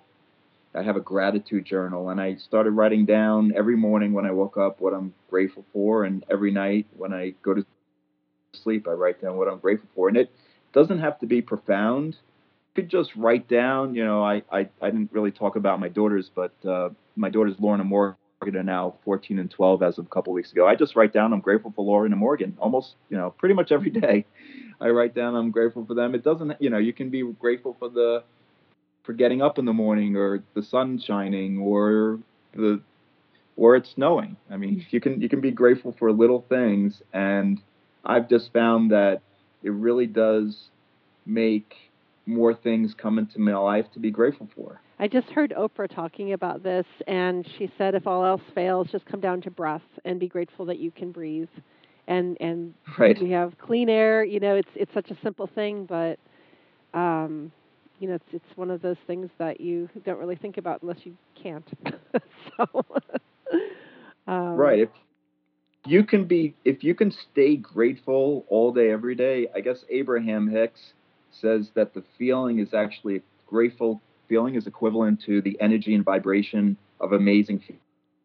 I 0.74 0.84
have 0.84 0.96
a 0.96 1.02
gratitude 1.02 1.66
journal, 1.66 2.10
and 2.10 2.22
I 2.22 2.36
started 2.36 2.72
writing 2.72 3.06
down 3.06 3.54
every 3.56 3.76
morning 3.76 4.14
when 4.14 4.26
I 4.26 4.32
woke 4.32 4.58
up 4.58 4.80
what 4.80 4.94
I'm 4.94 5.14
grateful 5.30 5.66
for, 5.74 6.06
and 6.06 6.24
every 6.30 6.52
night 6.52 6.88
when 6.96 7.14
I 7.14 7.34
go 7.42 7.54
to 7.54 7.66
sleep, 8.54 8.88
I 8.88 8.92
write 8.92 9.22
down 9.22 9.38
what 9.38 9.48
I'm 9.48 9.60
grateful 9.60 9.90
for. 9.96 10.08
And 10.08 10.18
it 10.18 10.32
doesn't 10.74 11.00
have 11.00 11.20
to 11.20 11.26
be 11.26 11.42
profound. 11.42 12.16
You 12.76 12.84
could 12.84 12.90
just 12.90 13.16
write 13.16 13.48
down, 13.48 13.96
you 13.96 14.06
know, 14.06 14.24
I, 14.24 14.44
I, 14.52 14.70
I 14.82 14.90
didn't 14.90 15.12
really 15.12 15.32
talk 15.32 15.56
about 15.56 15.80
my 15.80 15.90
daughters, 15.90 16.30
but 16.34 16.54
uh, 16.66 16.90
my 17.16 17.30
daughters, 17.30 17.56
Lauren 17.60 17.82
and 17.82 17.90
Morgan, 17.90 18.16
are 18.44 18.64
now 18.64 18.96
14 19.04 19.40
and 19.40 19.52
12 19.52 19.84
as 19.84 19.98
of 19.98 20.06
a 20.06 20.10
couple 20.10 20.32
of 20.32 20.36
weeks 20.36 20.52
ago. 20.52 20.68
I 20.68 20.76
just 20.76 20.96
write 20.96 21.14
down, 21.14 21.34
I'm 21.34 21.42
grateful 21.42 21.74
for 21.76 21.86
Lauren 21.86 22.12
and 22.12 22.20
Morgan 22.20 22.58
almost, 22.60 22.96
you 23.10 23.18
know, 23.18 23.32
pretty 23.32 23.56
much 23.56 23.72
every 23.72 23.90
day. 23.92 24.26
I 24.80 24.88
write 24.90 25.14
down, 25.14 25.36
I'm 25.36 25.52
grateful 25.52 25.86
for 25.86 25.94
them. 25.94 26.16
It 26.16 26.24
doesn't, 26.24 26.54
you 26.60 26.70
know, 26.70 26.80
you 26.80 26.94
can 26.94 27.10
be 27.10 27.24
grateful 27.40 27.76
for 27.78 27.90
the, 27.90 28.24
for 29.04 29.14
getting 29.14 29.42
up 29.42 29.58
in 29.58 29.66
the 29.66 29.74
morning 29.74 30.16
or 30.16 30.44
the 30.54 30.64
sun 30.64 31.00
shining 31.00 31.58
or 31.58 32.20
the, 32.54 32.82
or 33.58 33.76
it's 33.76 33.92
snowing. 33.92 34.38
I 34.50 34.58
mean, 34.58 34.86
you 34.90 35.02
can, 35.02 35.22
you 35.22 35.30
can 35.30 35.42
be 35.42 35.52
grateful 35.52 35.96
for 35.98 36.12
little 36.12 36.46
things 36.50 37.02
and 37.14 37.62
I've 38.04 38.30
just 38.30 38.52
found 38.54 38.92
that 38.92 39.22
it 39.64 39.72
really 39.72 40.08
does 40.08 40.70
make 41.26 41.76
more 42.26 42.54
things 42.54 42.94
come 42.94 43.20
into 43.20 43.40
my 43.40 43.56
life 43.56 43.86
to 43.94 44.00
be 44.00 44.12
grateful 44.12 44.50
for. 44.56 44.80
I 45.00 45.08
just 45.08 45.30
heard 45.30 45.54
Oprah 45.58 45.94
talking 45.94 46.34
about 46.34 46.62
this, 46.62 46.86
and 47.08 47.48
she 47.58 47.72
said, 47.78 47.96
if 47.96 48.06
all 48.06 48.24
else 48.24 48.42
fails, 48.54 48.88
just 48.92 49.06
come 49.06 49.20
down 49.20 49.42
to 49.42 49.52
breath 49.52 49.82
and 50.06 50.20
be 50.20 50.28
grateful 50.28 50.66
that 50.66 50.78
you 50.78 50.92
can 50.92 51.12
breathe. 51.12 51.50
And 52.08 52.38
and 52.40 52.74
right. 52.98 53.20
we 53.22 53.32
have 53.32 53.58
clean 53.58 53.88
air. 53.88 54.24
You 54.24 54.40
know, 54.40 54.56
it's 54.56 54.70
it's 54.76 54.94
such 54.94 55.12
a 55.12 55.18
simple 55.24 55.48
thing, 55.48 55.86
but 55.86 56.20
um, 56.94 57.52
you 58.02 58.08
know, 58.08 58.16
it's 58.16 58.26
it's 58.34 58.58
one 58.58 58.72
of 58.72 58.82
those 58.82 58.98
things 59.06 59.30
that 59.38 59.62
you 59.62 59.88
don't 60.06 60.18
really 60.18 60.36
think 60.36 60.58
about 60.58 60.82
unless 60.82 61.00
you 61.04 61.16
can't. 61.42 61.68
so. 62.58 62.86
um, 64.28 64.56
right. 64.58 64.80
If 64.80 64.90
you 65.86 66.04
can 66.04 66.26
be 66.26 66.54
if 66.64 66.84
you 66.84 66.94
can 66.94 67.12
stay 67.12 67.56
grateful 67.56 68.46
all 68.50 68.72
day 68.72 68.92
every 68.92 69.16
day 69.16 69.48
i 69.56 69.60
guess 69.60 69.84
abraham 69.90 70.48
hicks 70.48 70.94
says 71.32 71.72
that 71.74 71.94
the 71.94 72.04
feeling 72.18 72.60
is 72.60 72.74
actually 72.74 73.22
grateful 73.48 74.02
feeling 74.30 74.56
is 74.56 74.68
equivalent 74.68 75.20
to 75.26 75.42
the 75.42 75.60
energy 75.60 75.96
and 75.96 76.06
vibration 76.06 76.78
of 77.00 77.14
amazing 77.14 77.64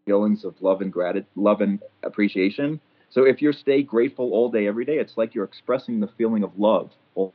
feelings 0.04 0.44
of 0.44 0.54
love 0.60 0.82
and 0.82 0.92
gratitude 0.92 1.26
love 1.34 1.62
and 1.62 1.80
appreciation 2.02 2.78
so 3.08 3.24
if 3.24 3.40
you 3.40 3.52
stay 3.52 3.82
grateful 3.82 4.32
all 4.32 4.50
day 4.50 4.66
every 4.66 4.84
day 4.84 4.98
it's 4.98 5.16
like 5.16 5.34
you're 5.34 5.44
expressing 5.44 6.00
the 6.00 6.10
feeling 6.18 6.42
of 6.42 6.50
love 6.58 6.90
all, 7.14 7.32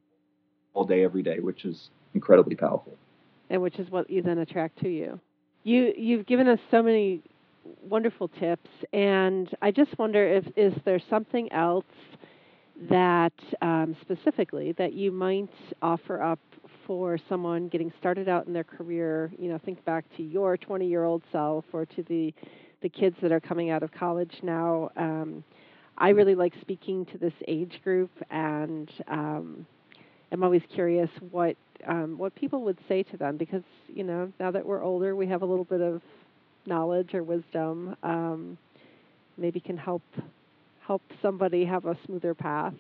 all 0.76 0.86
day 0.86 1.04
every 1.04 1.24
day 1.24 1.40
which 1.40 1.66
is 1.66 1.90
incredibly 2.14 2.56
powerful 2.56 2.98
and 3.50 3.62
which 3.62 3.78
is 3.80 3.90
what 3.90 4.10
you 4.10 4.22
then 4.22 4.40
attract 4.40 4.80
to 4.80 4.90
you 4.90 5.20
you 5.64 5.94
you've 5.96 6.26
given 6.26 6.48
us 6.48 6.60
so 6.70 6.82
many 6.82 7.22
wonderful 7.82 8.28
tips. 8.28 8.70
And 8.94 9.50
I 9.62 9.72
just 9.72 9.98
wonder 9.98 10.26
if 10.26 10.46
is 10.56 10.74
there 10.86 11.02
something 11.10 11.52
else 11.52 11.86
that 12.90 13.34
um, 13.62 13.96
specifically 14.02 14.72
that 14.74 14.94
you 14.94 15.12
might 15.12 15.50
offer 15.82 16.22
up 16.22 16.40
for 16.88 17.20
someone 17.30 17.68
getting 17.68 17.94
started 18.00 18.28
out 18.28 18.48
in 18.48 18.54
their 18.54 18.64
career. 18.64 19.32
You 19.38 19.50
know, 19.50 19.60
think 19.64 19.84
back 19.86 20.06
to 20.18 20.24
your 20.24 20.58
20-year-old 20.58 21.22
self 21.32 21.66
or 21.74 21.86
to 21.86 22.04
the 22.04 22.34
the 22.82 22.90
kids 22.90 23.16
that 23.22 23.32
are 23.32 23.40
coming 23.40 23.70
out 23.70 23.84
of 23.84 23.92
college 23.92 24.34
now. 24.42 24.90
Um, 24.98 25.44
I 26.00 26.10
really 26.10 26.34
like 26.34 26.54
speaking 26.62 27.06
to 27.08 27.20
this 27.20 27.34
age 27.48 27.80
group, 27.84 28.10
and 28.32 28.90
um, 29.08 29.68
I'm 30.32 30.44
always 30.44 30.64
curious 30.74 31.10
what 31.30 31.56
um, 31.88 32.18
what 32.18 32.36
people 32.36 32.64
would 32.64 32.78
say 32.88 33.04
to 33.04 33.18
them 33.18 33.38
because 33.38 33.64
you 33.88 34.04
know 34.04 34.32
now 34.40 34.52
that 34.52 34.66
we're 34.66 34.84
older, 34.84 35.16
we 35.16 35.28
have 35.28 35.42
a 35.42 35.46
little 35.46 35.66
bit 35.66 35.82
of 35.82 36.02
knowledge 36.66 37.14
or 37.14 37.24
wisdom 37.24 37.96
um, 38.04 38.58
maybe 39.38 39.60
can 39.60 39.78
help 39.78 40.04
help 40.86 41.02
somebody 41.22 41.66
have 41.66 41.86
a 41.86 41.98
smoother 42.06 42.34
path. 42.34 42.74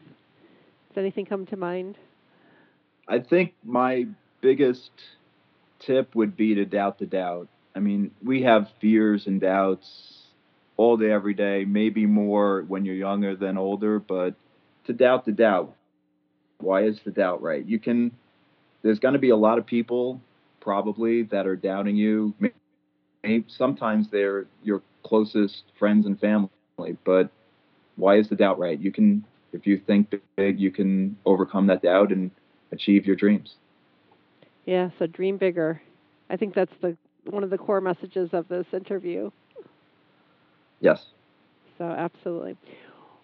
Does 0.89 0.97
anything 0.97 1.25
come 1.25 1.45
to 1.47 1.57
mind? 1.57 1.97
I 3.07 3.19
think 3.19 3.53
my 3.63 4.07
biggest 4.41 4.91
tip 5.79 6.15
would 6.15 6.35
be 6.35 6.55
to 6.55 6.65
doubt 6.65 6.99
the 6.99 7.05
doubt. 7.05 7.47
I 7.75 7.79
mean, 7.79 8.11
we 8.23 8.43
have 8.43 8.67
fears 8.79 9.27
and 9.27 9.39
doubts 9.39 9.87
all 10.77 10.97
day, 10.97 11.11
every 11.11 11.33
day, 11.33 11.65
maybe 11.65 12.05
more 12.05 12.63
when 12.67 12.85
you're 12.85 12.95
younger 12.95 13.35
than 13.35 13.57
older, 13.57 13.99
but 13.99 14.35
to 14.87 14.93
doubt 14.93 15.25
the 15.25 15.31
doubt. 15.31 15.75
Why 16.59 16.83
is 16.83 16.99
the 17.05 17.11
doubt 17.11 17.41
right? 17.41 17.65
You 17.65 17.79
can, 17.79 18.11
there's 18.83 18.99
going 18.99 19.13
to 19.13 19.19
be 19.19 19.29
a 19.29 19.35
lot 19.35 19.57
of 19.57 19.65
people 19.65 20.19
probably 20.59 21.23
that 21.23 21.47
are 21.47 21.55
doubting 21.55 21.95
you 21.95 22.33
Maybe 23.23 23.45
sometimes 23.47 24.07
they're 24.11 24.45
your 24.63 24.81
closest 25.03 25.63
friends 25.77 26.05
and 26.05 26.19
family, 26.19 26.49
but 27.03 27.29
why 27.95 28.17
is 28.17 28.29
the 28.29 28.35
doubt 28.35 28.57
right? 28.57 28.79
You 28.79 28.91
can, 28.91 29.23
if 29.53 29.67
you 29.67 29.77
think 29.77 30.13
big, 30.35 30.59
you 30.59 30.71
can 30.71 31.15
overcome 31.25 31.67
that 31.67 31.83
doubt 31.83 32.11
and 32.11 32.31
achieve 32.71 33.05
your 33.05 33.15
dreams. 33.15 33.55
Yeah, 34.65 34.89
so 34.97 35.05
dream 35.07 35.37
bigger. 35.37 35.81
I 36.29 36.37
think 36.37 36.55
that's 36.55 36.73
the 36.81 36.97
one 37.25 37.43
of 37.43 37.51
the 37.51 37.57
core 37.57 37.81
messages 37.81 38.29
of 38.33 38.47
this 38.47 38.65
interview. 38.73 39.29
Yes. 40.79 41.05
So 41.77 41.83
absolutely. 41.85 42.57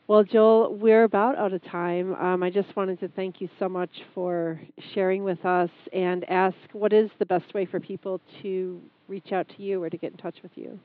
Well, 0.08 0.24
Joel, 0.24 0.74
we're 0.74 1.03
about 1.03 1.38
out 1.38 1.51
of 1.51 1.62
time. 1.66 2.16
Um, 2.16 2.41
I 2.41 2.49
just 2.49 2.74
wanted 2.78 2.97
to 3.01 3.10
thank 3.10 3.41
you 3.41 3.49
so 3.60 3.68
much 3.68 3.89
for 4.16 4.58
sharing 4.93 5.26
with 5.26 5.43
us 5.45 5.70
and 5.91 6.24
ask 6.30 6.55
what 6.72 6.93
is 6.93 7.10
the 7.20 7.26
best 7.26 7.53
way 7.53 7.66
for 7.66 7.82
people 7.82 8.22
to 8.41 8.82
reach 9.10 9.34
out 9.34 9.49
to 9.58 9.62
you 9.62 9.84
or 9.84 9.89
to 9.89 9.97
get 9.97 10.12
in 10.12 10.18
touch 10.18 10.38
with 10.41 10.53
you? 10.55 10.80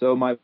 So 0.00 0.16
my 0.16 0.36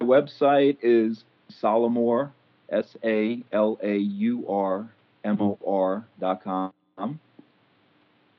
website 0.00 0.76
is 0.82 1.24
Salaurmor, 1.60 2.30
S 2.70 2.96
A 3.02 3.42
L 3.52 3.76
A 3.82 3.96
U 3.96 4.48
R 4.48 4.88
M 5.24 5.38
O 5.40 5.58
R 5.66 6.06
dot 6.20 6.44
com, 6.44 6.72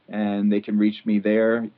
and 0.08 0.50
they 0.50 0.62
can 0.62 0.78
reach 0.78 1.06
me 1.06 1.20
there. 1.20 1.70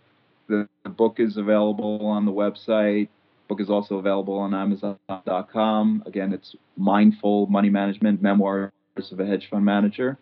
The, 0.48 0.68
the 0.84 0.90
book 0.90 1.16
is 1.20 1.38
available 1.38 2.06
on 2.06 2.26
the 2.26 2.32
website. 2.32 3.10
Book 3.50 3.60
is 3.60 3.70
also 3.70 3.96
available 3.96 4.36
on 4.36 4.54
Amazon.com. 4.54 6.04
Again, 6.06 6.32
it's 6.32 6.56
Mindful 6.78 7.48
Money 7.48 7.70
Management 7.70 8.22
Memoirs 8.22 8.72
of 9.12 9.20
a 9.20 9.26
Hedge 9.26 9.48
Fund 9.50 9.66
Manager. 9.66 10.20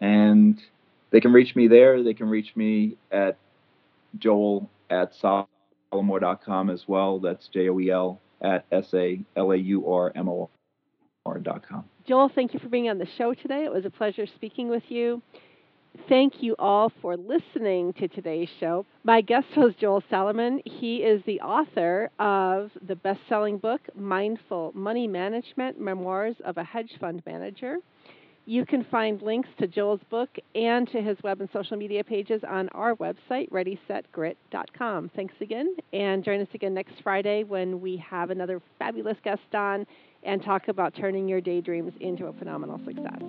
And 0.00 0.58
they 1.10 1.20
can 1.20 1.34
reach 1.34 1.54
me 1.54 1.68
there. 1.68 2.02
They 2.02 2.14
can 2.14 2.28
reach 2.28 2.56
me 2.56 2.96
at 3.12 3.36
joel 4.18 4.70
at 4.88 5.12
salaurmor.com 5.22 6.70
as 6.70 6.84
well. 6.88 7.18
That's 7.18 7.46
J 7.48 7.68
O 7.68 7.78
E 7.78 7.90
L 7.90 8.20
at 8.40 8.64
S 8.72 8.86
A 8.94 9.20
L 9.36 9.52
A 9.52 9.56
U 9.56 9.92
R 9.92 10.10
M 10.16 10.28
O 10.30 10.48
R.com. 11.26 11.84
Joel, 12.06 12.30
thank 12.34 12.54
you 12.54 12.60
for 12.60 12.70
being 12.70 12.88
on 12.88 12.96
the 12.96 13.08
show 13.18 13.34
today. 13.34 13.64
It 13.64 13.72
was 13.72 13.84
a 13.84 13.90
pleasure 13.90 14.26
speaking 14.26 14.68
with 14.70 14.84
you. 14.88 15.20
Thank 16.08 16.42
you 16.42 16.54
all 16.58 16.92
for 17.02 17.16
listening 17.16 17.92
to 17.94 18.08
today's 18.08 18.48
show. 18.58 18.86
My 19.04 19.20
guest 19.20 19.46
was 19.56 19.74
Joel 19.80 20.02
Salomon, 20.08 20.60
He 20.64 20.98
is 20.98 21.22
the 21.26 21.40
author 21.40 22.10
of 22.18 22.70
the 22.86 22.96
best 22.96 23.20
selling 23.28 23.58
book, 23.58 23.80
Mindful 23.94 24.72
Money 24.74 25.06
Management 25.06 25.80
Memoirs 25.80 26.36
of 26.44 26.58
a 26.58 26.64
Hedge 26.64 26.92
Fund 27.00 27.22
Manager. 27.26 27.78
You 28.46 28.64
can 28.66 28.84
find 28.90 29.20
links 29.22 29.48
to 29.58 29.68
Joel's 29.68 30.00
book 30.10 30.30
and 30.54 30.88
to 30.90 31.00
his 31.00 31.16
web 31.22 31.40
and 31.40 31.48
social 31.52 31.76
media 31.76 32.02
pages 32.02 32.42
on 32.48 32.68
our 32.70 32.96
website, 32.96 33.48
readysetgrit.com. 33.50 35.10
Thanks 35.14 35.34
again, 35.40 35.76
and 35.92 36.24
join 36.24 36.40
us 36.40 36.48
again 36.54 36.74
next 36.74 36.94
Friday 37.02 37.44
when 37.44 37.80
we 37.80 37.96
have 37.98 38.30
another 38.30 38.60
fabulous 38.78 39.18
guest 39.22 39.54
on 39.54 39.86
and 40.22 40.42
talk 40.42 40.68
about 40.68 40.94
turning 40.94 41.28
your 41.28 41.40
daydreams 41.40 41.92
into 42.00 42.26
a 42.26 42.32
phenomenal 42.32 42.80
success. 42.84 43.22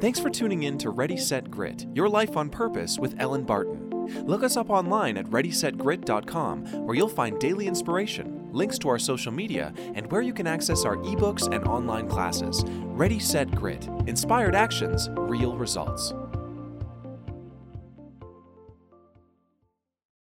Thanks 0.00 0.18
for 0.18 0.30
tuning 0.30 0.64
in 0.64 0.78
to 0.78 0.90
Ready 0.90 1.16
Set 1.16 1.50
Grit 1.50 1.86
Your 1.94 2.08
Life 2.08 2.36
on 2.36 2.50
Purpose 2.50 2.98
with 2.98 3.14
Elin 3.20 3.44
Barton. 3.44 3.88
Look 4.24 4.42
us 4.42 4.56
up 4.56 4.68
online 4.68 5.16
at 5.16 5.26
ReadySetGrit.com, 5.26 6.66
where 6.86 6.96
you'll 6.96 7.08
find 7.08 7.38
daily 7.38 7.68
inspiration, 7.68 8.48
links 8.52 8.78
to 8.80 8.88
our 8.88 8.98
social 8.98 9.30
media, 9.30 9.72
and 9.94 10.10
where 10.10 10.22
you 10.22 10.34
can 10.34 10.48
access 10.48 10.84
our 10.84 10.96
ebooks 10.96 11.52
and 11.54 11.64
online 11.66 12.08
classes. 12.08 12.64
Ready 12.66 13.20
Set 13.20 13.50
Grit 13.52 13.88
Inspired 14.06 14.56
Actions, 14.56 15.08
Real 15.12 15.56
Results. 15.56 16.12